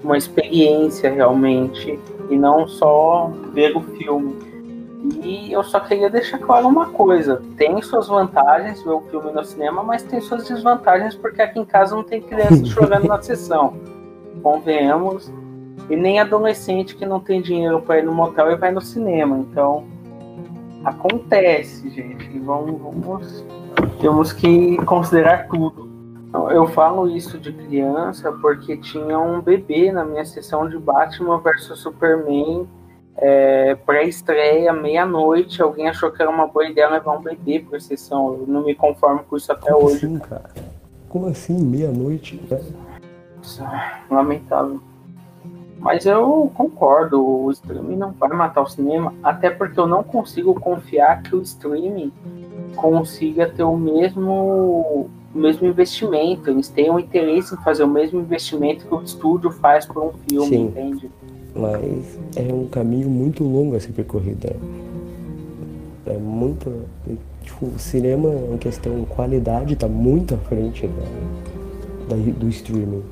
uma 0.02 0.16
experiência 0.16 1.12
realmente 1.12 2.00
e 2.30 2.36
não 2.36 2.66
só 2.66 3.30
ver 3.52 3.76
o 3.76 3.82
filme. 3.82 4.49
E 5.22 5.52
eu 5.52 5.62
só 5.62 5.80
queria 5.80 6.08
deixar 6.08 6.38
claro 6.38 6.68
uma 6.68 6.86
coisa: 6.90 7.42
tem 7.56 7.80
suas 7.82 8.08
vantagens 8.08 8.82
ver 8.82 8.90
o 8.90 9.00
filme 9.02 9.32
no 9.32 9.44
cinema, 9.44 9.82
mas 9.82 10.02
tem 10.02 10.20
suas 10.20 10.48
desvantagens 10.48 11.14
porque 11.14 11.42
aqui 11.42 11.58
em 11.58 11.64
casa 11.64 11.94
não 11.94 12.02
tem 12.02 12.20
criança 12.20 12.64
chorando 12.66 13.06
na 13.06 13.20
sessão. 13.20 13.74
Convenhamos. 14.42 15.32
E 15.88 15.96
nem 15.96 16.20
adolescente 16.20 16.94
que 16.94 17.04
não 17.04 17.18
tem 17.18 17.42
dinheiro 17.42 17.82
para 17.82 17.98
ir 17.98 18.04
no 18.04 18.12
motel 18.12 18.52
e 18.52 18.56
vai 18.56 18.70
no 18.70 18.80
cinema. 18.80 19.38
Então, 19.38 19.84
acontece, 20.84 21.90
gente. 21.90 22.38
Vamos, 22.38 22.80
vamos 22.80 23.44
temos 24.00 24.32
que 24.32 24.76
considerar 24.84 25.46
tudo. 25.48 25.88
Eu 26.52 26.66
falo 26.68 27.08
isso 27.08 27.38
de 27.38 27.52
criança 27.52 28.30
porque 28.32 28.76
tinha 28.76 29.18
um 29.18 29.40
bebê 29.40 29.90
na 29.90 30.04
minha 30.04 30.24
sessão 30.24 30.68
de 30.68 30.78
Batman 30.78 31.38
versus 31.40 31.80
Superman 31.80 32.68
é, 33.20 33.74
pré-estreia, 33.74 34.72
meia-noite, 34.72 35.60
alguém 35.60 35.88
achou 35.88 36.10
que 36.10 36.22
era 36.22 36.30
uma 36.30 36.46
boa 36.46 36.66
ideia 36.66 36.88
levar 36.88 37.18
um 37.18 37.22
bebê 37.22 37.60
por 37.60 37.78
sessão. 37.78 38.32
Eu 38.32 38.46
não 38.46 38.64
me 38.64 38.74
conformo 38.74 39.22
com 39.24 39.36
isso 39.36 39.52
até 39.52 39.70
Como 39.70 39.86
hoje. 39.86 40.06
Assim, 40.06 40.18
cara? 40.18 40.50
Como 41.08 41.26
assim, 41.26 41.58
meia-noite? 41.62 42.40
Lamentável. 44.10 44.80
Mas 45.78 46.06
eu 46.06 46.50
concordo, 46.54 47.22
o 47.22 47.50
streaming 47.50 47.96
não 47.96 48.12
vai 48.12 48.30
matar 48.30 48.62
o 48.62 48.66
cinema, 48.66 49.14
até 49.22 49.50
porque 49.50 49.78
eu 49.78 49.86
não 49.86 50.02
consigo 50.02 50.54
confiar 50.58 51.22
que 51.22 51.34
o 51.34 51.42
streaming 51.42 52.12
consiga 52.76 53.48
ter 53.48 53.62
o 53.62 53.76
mesmo, 53.76 55.08
o 55.34 55.38
mesmo 55.38 55.66
investimento. 55.66 56.50
Eles 56.50 56.68
tenham 56.68 56.98
interesse 56.98 57.54
em 57.54 57.58
fazer 57.58 57.84
o 57.84 57.88
mesmo 57.88 58.20
investimento 58.20 58.86
que 58.86 58.94
o 58.94 59.02
estúdio 59.02 59.50
faz 59.50 59.86
por 59.86 60.02
um 60.02 60.12
filme, 60.28 60.48
Sim. 60.48 60.64
entende? 60.66 61.10
Mas 61.54 62.18
é 62.36 62.52
um 62.52 62.66
caminho 62.66 63.08
muito 63.08 63.44
longo 63.44 63.76
a 63.76 63.80
ser 63.80 63.92
percorrido. 63.92 64.46
É, 64.46 66.14
é 66.14 66.18
muito. 66.18 66.84
Tipo, 67.42 67.66
o 67.66 67.78
cinema, 67.78 68.28
em 68.52 68.58
questão 68.58 69.00
de 69.00 69.06
qualidade, 69.06 69.74
está 69.74 69.88
muito 69.88 70.34
à 70.34 70.38
frente 70.38 70.86
da, 70.86 72.14
da, 72.14 72.22
do 72.38 72.48
streaming. 72.48 73.02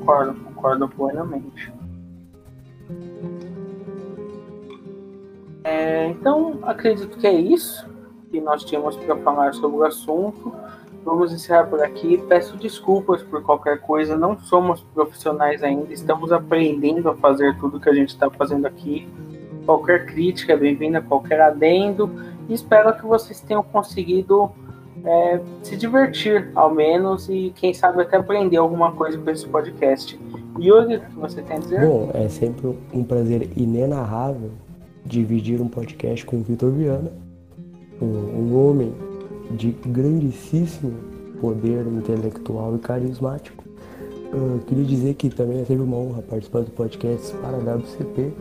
Concordo, 0.00 0.34
concordo 0.34 0.88
plenamente. 0.88 1.72
É, 5.64 6.08
então, 6.08 6.58
acredito 6.62 7.18
que 7.18 7.26
é 7.26 7.38
isso 7.38 7.86
que 8.30 8.40
nós 8.40 8.64
tínhamos 8.64 8.96
para 8.96 9.16
falar 9.16 9.54
sobre 9.54 9.76
o 9.76 9.84
assunto. 9.84 10.52
Vamos 11.04 11.32
encerrar 11.32 11.64
por 11.64 11.82
aqui. 11.82 12.18
Peço 12.28 12.56
desculpas 12.56 13.22
por 13.22 13.42
qualquer 13.42 13.80
coisa. 13.80 14.16
Não 14.16 14.38
somos 14.38 14.80
profissionais 14.94 15.62
ainda. 15.62 15.92
Estamos 15.92 16.32
aprendendo 16.32 17.08
a 17.08 17.14
fazer 17.14 17.56
tudo 17.58 17.80
que 17.80 17.88
a 17.88 17.94
gente 17.94 18.10
está 18.10 18.28
fazendo 18.30 18.66
aqui. 18.66 19.08
Qualquer 19.64 20.06
crítica 20.06 20.52
é 20.52 20.56
bem-vinda, 20.56 21.00
qualquer 21.00 21.40
adendo. 21.40 22.10
E 22.48 22.54
espero 22.54 22.94
que 22.96 23.06
vocês 23.06 23.40
tenham 23.40 23.62
conseguido 23.62 24.50
é, 25.04 25.40
se 25.62 25.76
divertir, 25.76 26.50
ao 26.54 26.74
menos, 26.74 27.28
e 27.28 27.52
quem 27.54 27.72
sabe 27.72 28.02
até 28.02 28.16
aprender 28.16 28.56
alguma 28.56 28.92
coisa 28.92 29.18
com 29.18 29.30
esse 29.30 29.46
podcast. 29.46 30.18
Yuri, 30.58 30.96
o 30.96 31.00
que 31.00 31.14
você 31.14 31.42
tem 31.42 31.56
a 31.56 31.60
dizer? 31.60 31.86
Bom, 31.86 32.10
é 32.14 32.28
sempre 32.28 32.76
um 32.92 33.04
prazer 33.04 33.50
inenarrável 33.56 34.50
dividir 35.04 35.60
um 35.60 35.68
podcast 35.68 36.24
com 36.26 36.36
o 36.36 36.42
Vitor 36.42 36.70
Viana, 36.70 37.10
um, 38.00 38.06
um 38.06 38.68
homem 38.68 38.92
de 39.50 39.72
grandíssimo 39.86 40.92
poder 41.40 41.86
intelectual 41.86 42.76
e 42.76 42.78
carismático. 42.78 43.64
Eu 44.32 44.60
queria 44.66 44.84
dizer 44.84 45.14
que 45.14 45.30
também 45.30 45.64
sempre 45.64 45.82
uma 45.82 45.96
honra 45.96 46.22
participar 46.22 46.60
do 46.60 46.70
podcast 46.70 47.34
para 47.36 47.56
a 47.56 47.76
WCP, 47.76 48.32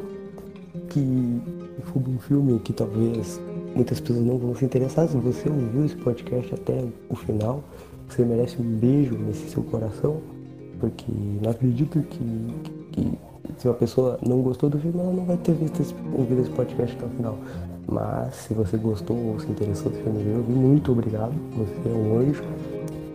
que 0.89 1.41
foi 1.83 2.01
um 2.07 2.19
filme 2.19 2.59
que 2.59 2.73
talvez 2.73 3.39
muitas 3.73 3.99
pessoas 3.99 4.25
não 4.25 4.37
vão 4.37 4.53
se 4.55 4.65
interessar. 4.65 5.07
Se 5.07 5.15
você 5.15 5.49
ouviu 5.49 5.85
esse 5.85 5.95
podcast 5.95 6.53
até 6.53 6.83
o 7.09 7.15
final, 7.15 7.63
você 8.09 8.25
merece 8.25 8.61
um 8.61 8.65
beijo 8.65 9.15
nesse 9.15 9.49
seu 9.49 9.63
coração, 9.63 10.21
porque 10.79 11.05
não 11.41 11.51
acredito 11.51 12.01
que, 12.01 12.53
que 12.91 13.17
se 13.57 13.67
uma 13.67 13.73
pessoa 13.73 14.19
não 14.25 14.41
gostou 14.41 14.69
do 14.69 14.79
filme, 14.79 14.99
ela 14.99 15.11
não 15.11 15.25
vai 15.25 15.37
ter 15.37 15.53
visto 15.53 15.81
esse, 15.81 15.95
ouvido 16.13 16.41
esse 16.41 16.49
podcast 16.51 16.95
até 16.95 17.05
o 17.05 17.09
final. 17.09 17.37
Mas 17.89 18.35
se 18.35 18.53
você 18.53 18.77
gostou 18.77 19.15
ou 19.15 19.39
se 19.39 19.49
interessou 19.49 19.91
do 19.91 19.97
filme, 19.97 20.21
eu 20.21 20.43
muito 20.43 20.91
obrigado. 20.91 21.33
Você 21.53 21.89
é 21.89 21.93
um 21.93 22.19
anjo. 22.19 22.43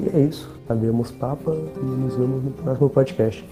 E 0.01 0.17
é 0.17 0.21
isso. 0.21 0.51
Abrimos 0.69 1.11
papa 1.11 1.53
e 1.53 1.85
nos 1.85 2.17
vemos 2.17 2.43
no 2.43 2.51
próximo 2.53 2.89
podcast. 2.89 3.45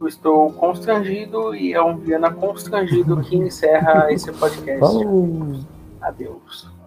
Eu 0.00 0.06
estou 0.06 0.52
constrangido 0.52 1.54
e 1.54 1.72
é 1.72 1.82
um 1.82 1.96
Viana 1.96 2.32
constrangido 2.32 3.20
que 3.22 3.36
encerra 3.36 4.10
esse 4.12 4.32
podcast. 4.32 4.80
Falou! 4.80 5.60
Adeus. 6.00 6.79